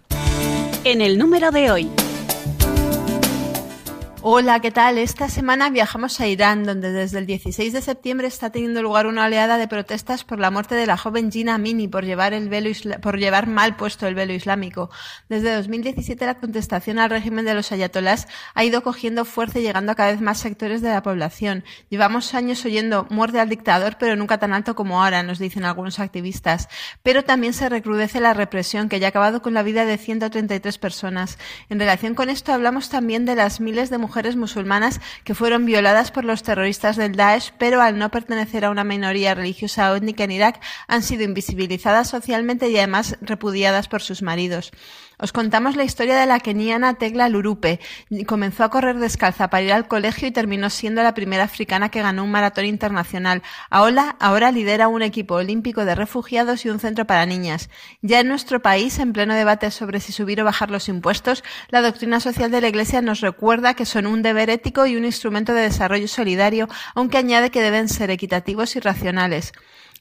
[0.84, 1.88] En el número de hoy.
[4.24, 4.98] Hola, ¿qué tal?
[4.98, 9.24] Esta semana viajamos a Irán, donde desde el 16 de septiembre está teniendo lugar una
[9.26, 12.70] oleada de protestas por la muerte de la joven Gina Amini por llevar, el velo
[13.02, 14.90] por llevar mal puesto el velo islámico.
[15.28, 19.90] Desde 2017 la contestación al régimen de los ayatolás ha ido cogiendo fuerza y llegando
[19.90, 21.64] a cada vez más sectores de la población.
[21.88, 25.98] Llevamos años oyendo muerte al dictador, pero nunca tan alto como ahora, nos dicen algunos
[25.98, 26.68] activistas.
[27.02, 30.78] Pero también se recrudece la represión que ya ha acabado con la vida de 133
[30.78, 31.38] personas.
[31.68, 35.64] En relación con esto hablamos también de las miles de mujeres mujeres musulmanas que fueron
[35.64, 39.96] violadas por los terroristas del Daesh, pero al no pertenecer a una minoría religiosa o
[39.96, 44.70] étnica en Irak, han sido invisibilizadas socialmente y además repudiadas por sus maridos.
[45.22, 47.78] Os contamos la historia de la keniana Tegla Lurupe.
[48.26, 52.02] Comenzó a correr descalza para ir al colegio y terminó siendo la primera africana que
[52.02, 53.40] ganó un maratón internacional.
[53.70, 57.70] Ahora, ahora lidera un equipo olímpico de refugiados y un centro para niñas.
[58.00, 61.82] Ya en nuestro país, en pleno debate sobre si subir o bajar los impuestos, la
[61.82, 65.54] doctrina social de la Iglesia nos recuerda que son un deber ético y un instrumento
[65.54, 69.52] de desarrollo solidario, aunque añade que deben ser equitativos y racionales.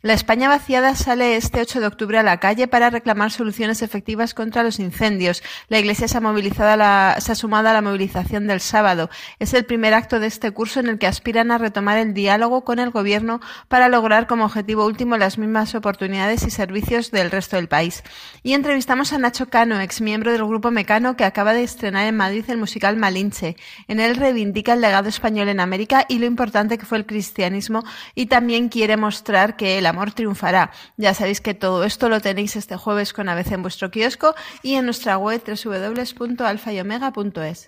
[0.04, 4.34] La España vaciada sale este 8 de octubre a la calle para reclamar soluciones efectivas
[4.34, 5.44] contra los incendios.
[5.68, 9.12] La Iglesia se ha, sumado a la movilización del sábado.
[9.38, 12.64] Es el primer acto de este curso en el que aspiran a retomar el diálogo
[12.64, 17.58] con el Gobierno para lograr como objetivo último las mismas oportunidades y servicios del resto
[17.58, 18.04] del país.
[18.42, 22.18] Y entrevistamos a Nacho Cano, ex miembro del Grupo Mecano, que acaba de estrenar en
[22.18, 23.56] Madrid el musical Malinche.
[23.88, 27.84] En él reivindica el legado español en América y lo importante que fue el cristianismo
[28.16, 30.72] y también quiere mostrar que la amor triunfará.
[30.98, 34.34] Ya sabéis que todo esto lo tenéis este jueves con ABC en vuestro kiosco
[34.64, 37.68] y en nuestra web www.alfayomega.es.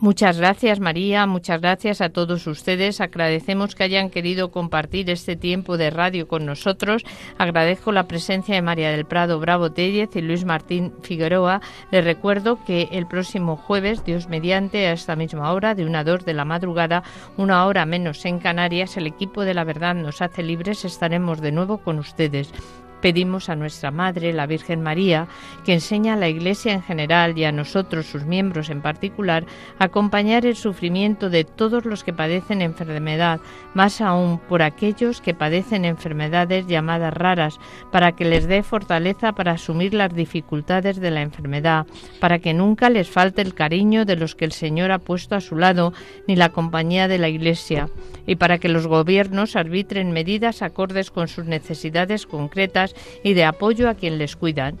[0.00, 3.00] Muchas gracias María, muchas gracias a todos ustedes.
[3.00, 7.02] Agradecemos que hayan querido compartir este tiempo de radio con nosotros.
[7.36, 11.62] Agradezco la presencia de María del Prado Bravo Tellez y Luis Martín Figueroa.
[11.90, 16.04] Les recuerdo que el próximo jueves, Dios mediante, a esta misma hora, de una a
[16.04, 17.02] dos de la madrugada,
[17.36, 20.84] una hora menos en Canarias, el equipo de la verdad nos hace libres.
[20.84, 22.52] Estaremos de nuevo con ustedes.
[23.00, 25.28] Pedimos a nuestra Madre, la Virgen María,
[25.64, 29.44] que enseña a la Iglesia en general y a nosotros, sus miembros en particular,
[29.78, 33.40] a acompañar el sufrimiento de todos los que padecen enfermedad,
[33.74, 37.60] más aún por aquellos que padecen enfermedades llamadas raras,
[37.92, 41.86] para que les dé fortaleza para asumir las dificultades de la enfermedad,
[42.20, 45.40] para que nunca les falte el cariño de los que el Señor ha puesto a
[45.40, 45.92] su lado,
[46.26, 47.88] ni la compañía de la Iglesia,
[48.26, 52.87] y para que los gobiernos arbitren medidas acordes con sus necesidades concretas
[53.22, 54.78] y de apoyo a quien les cuidan.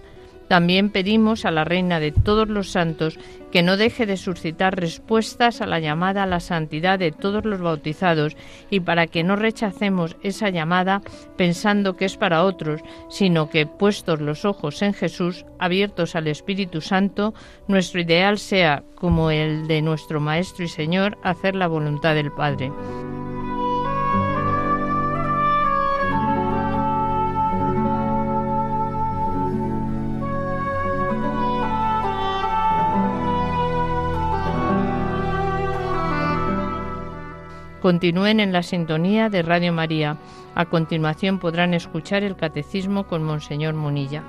[0.48, 3.18] También pedimos a la Reina de todos los santos
[3.52, 7.60] que no deje de suscitar respuestas a la llamada a la santidad de todos los
[7.60, 8.36] bautizados
[8.70, 11.02] y para que no rechacemos esa llamada
[11.36, 12.80] pensando que es para otros,
[13.10, 17.34] sino que puestos los ojos en Jesús, abiertos al Espíritu Santo,
[17.68, 22.72] nuestro ideal sea, como el de nuestro Maestro y Señor, hacer la voluntad del Padre.
[37.80, 40.16] Continúen en la sintonía de Radio María.
[40.54, 44.24] A continuación podrán escuchar el Catecismo con Monseñor Munilla.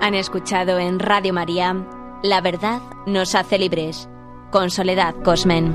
[0.00, 1.74] Han escuchado en Radio María
[2.22, 4.08] La verdad nos hace libres
[4.50, 5.74] con Soledad Cosmen.